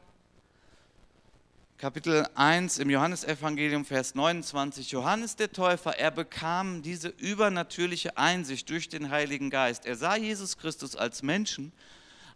Kapitel 1.79 2.27
1 2.35 2.79
im 2.79 2.89
Johannesevangelium, 2.89 3.85
Vers 3.85 4.15
29. 4.15 4.93
Johannes 4.93 5.37
der 5.37 5.53
Täufer, 5.53 5.99
er 5.99 6.11
bekam 6.11 6.81
diese 6.81 7.09
übernatürliche 7.09 8.17
Einsicht 8.17 8.71
durch 8.71 8.89
den 8.89 9.11
Heiligen 9.11 9.51
Geist. 9.51 9.85
Er 9.85 9.95
sah 9.95 10.17
Jesus 10.17 10.57
Christus 10.57 10.97
als 10.97 11.23
Menschen, 11.23 11.73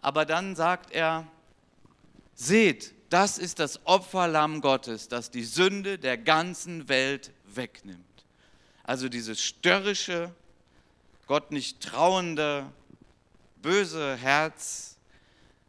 aber 0.03 0.27
dann 0.27 0.57
sagt 0.57 0.93
er, 0.93 1.27
seht, 2.35 2.93
das 3.09 3.39
ist 3.39 3.61
das 3.61 3.81
Opferlamm 3.87 4.61
Gottes, 4.61 5.09
das 5.09 5.31
die 5.31 5.45
Sünde 5.45 5.99
der 5.99 6.19
ganzen 6.19 6.91
Welt 6.91 7.33
wegnimmt. 7.47 8.05
Also 8.85 9.09
dieses 9.09 9.43
störrische, 9.43 10.35
Gott 11.27 11.51
nicht 11.51 11.81
trauende, 11.81 12.67
böse 13.63 14.17
Herz, 14.17 14.99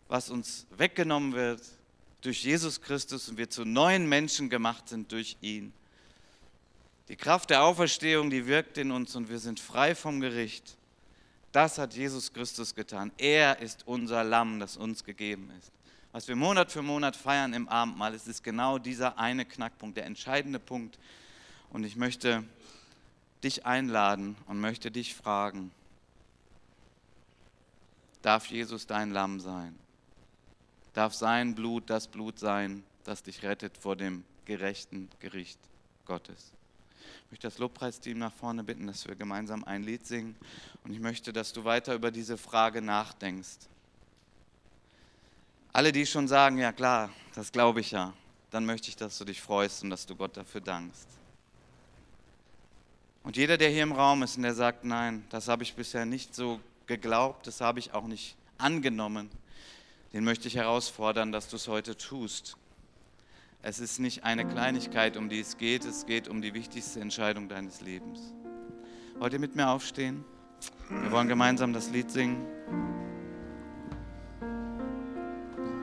was 0.09 0.29
uns 0.29 0.67
weggenommen 0.75 1.31
wird, 1.31 1.61
durch 2.21 2.43
Jesus 2.43 2.81
Christus 2.81 3.29
und 3.29 3.37
wir 3.37 3.49
zu 3.49 3.65
neuen 3.65 4.07
Menschen 4.07 4.49
gemacht 4.49 4.87
sind 4.87 5.11
durch 5.11 5.37
ihn. 5.41 5.73
Die 7.09 7.15
Kraft 7.15 7.49
der 7.49 7.63
Auferstehung, 7.63 8.29
die 8.29 8.47
wirkt 8.47 8.77
in 8.77 8.91
uns 8.91 9.15
und 9.15 9.29
wir 9.29 9.39
sind 9.39 9.59
frei 9.59 9.95
vom 9.95 10.21
Gericht. 10.21 10.77
Das 11.51 11.77
hat 11.77 11.93
Jesus 11.93 12.31
Christus 12.31 12.73
getan. 12.75 13.11
Er 13.17 13.59
ist 13.59 13.85
unser 13.85 14.23
Lamm, 14.23 14.59
das 14.59 14.77
uns 14.77 15.03
gegeben 15.03 15.51
ist. 15.59 15.71
Was 16.13 16.27
wir 16.27 16.35
Monat 16.35 16.71
für 16.71 16.81
Monat 16.81 17.15
feiern 17.15 17.53
im 17.53 17.67
Abendmahl, 17.67 18.13
es 18.13 18.27
ist 18.27 18.43
genau 18.43 18.77
dieser 18.77 19.17
eine 19.17 19.45
Knackpunkt, 19.45 19.97
der 19.97 20.05
entscheidende 20.05 20.59
Punkt. 20.59 20.99
Und 21.71 21.83
ich 21.83 21.95
möchte 21.95 22.43
dich 23.43 23.65
einladen 23.65 24.35
und 24.47 24.59
möchte 24.59 24.91
dich 24.91 25.15
fragen, 25.15 25.71
darf 28.21 28.47
Jesus 28.47 28.87
dein 28.87 29.11
Lamm 29.11 29.39
sein? 29.39 29.80
Darf 30.93 31.13
sein 31.13 31.55
Blut 31.55 31.89
das 31.89 32.07
Blut 32.07 32.39
sein, 32.39 32.83
das 33.03 33.23
dich 33.23 33.43
rettet 33.43 33.77
vor 33.77 33.95
dem 33.95 34.23
gerechten 34.45 35.09
Gericht 35.19 35.59
Gottes. 36.05 36.51
Ich 37.25 37.31
möchte 37.31 37.47
das 37.47 37.57
Lobpreisteam 37.59 38.17
nach 38.17 38.33
vorne 38.33 38.63
bitten, 38.63 38.87
dass 38.87 39.07
wir 39.07 39.15
gemeinsam 39.15 39.63
ein 39.63 39.83
Lied 39.83 40.05
singen. 40.05 40.35
Und 40.83 40.91
ich 40.91 40.99
möchte, 40.99 41.31
dass 41.31 41.53
du 41.53 41.63
weiter 41.63 41.93
über 41.95 42.11
diese 42.11 42.37
Frage 42.37 42.81
nachdenkst. 42.81 43.57
Alle, 45.73 45.93
die 45.93 46.05
schon 46.05 46.27
sagen, 46.27 46.57
ja 46.57 46.73
klar, 46.73 47.09
das 47.33 47.51
glaube 47.51 47.79
ich 47.79 47.91
ja, 47.91 48.13
dann 48.49 48.65
möchte 48.65 48.89
ich, 48.89 48.97
dass 48.97 49.17
du 49.17 49.23
dich 49.23 49.41
freust 49.41 49.83
und 49.83 49.89
dass 49.89 50.05
du 50.05 50.15
Gott 50.15 50.35
dafür 50.35 50.59
dankst. 50.59 51.07
Und 53.23 53.37
jeder, 53.37 53.57
der 53.57 53.69
hier 53.69 53.83
im 53.83 53.93
Raum 53.93 54.23
ist 54.23 54.35
und 54.35 54.43
der 54.43 54.53
sagt, 54.53 54.83
nein, 54.83 55.23
das 55.29 55.47
habe 55.47 55.63
ich 55.63 55.73
bisher 55.73 56.05
nicht 56.05 56.35
so 56.35 56.59
geglaubt, 56.87 57.47
das 57.47 57.61
habe 57.61 57.79
ich 57.79 57.93
auch 57.93 58.07
nicht 58.07 58.35
angenommen, 58.57 59.29
den 60.13 60.23
möchte 60.23 60.47
ich 60.47 60.55
herausfordern, 60.55 61.31
dass 61.31 61.47
du 61.47 61.55
es 61.55 61.67
heute 61.67 61.97
tust. 61.97 62.57
Es 63.63 63.79
ist 63.79 63.99
nicht 63.99 64.23
eine 64.23 64.47
Kleinigkeit, 64.47 65.17
um 65.17 65.29
die 65.29 65.39
es 65.39 65.57
geht, 65.57 65.85
es 65.85 66.05
geht 66.05 66.27
um 66.27 66.41
die 66.41 66.53
wichtigste 66.53 66.99
Entscheidung 66.99 67.47
deines 67.47 67.81
Lebens. 67.81 68.19
Wollt 69.19 69.33
ihr 69.33 69.39
mit 69.39 69.55
mir 69.55 69.69
aufstehen? 69.69 70.25
Wir 70.89 71.11
wollen 71.11 71.27
gemeinsam 71.27 71.71
das 71.71 71.91
Lied 71.91 72.09
singen. 72.09 72.45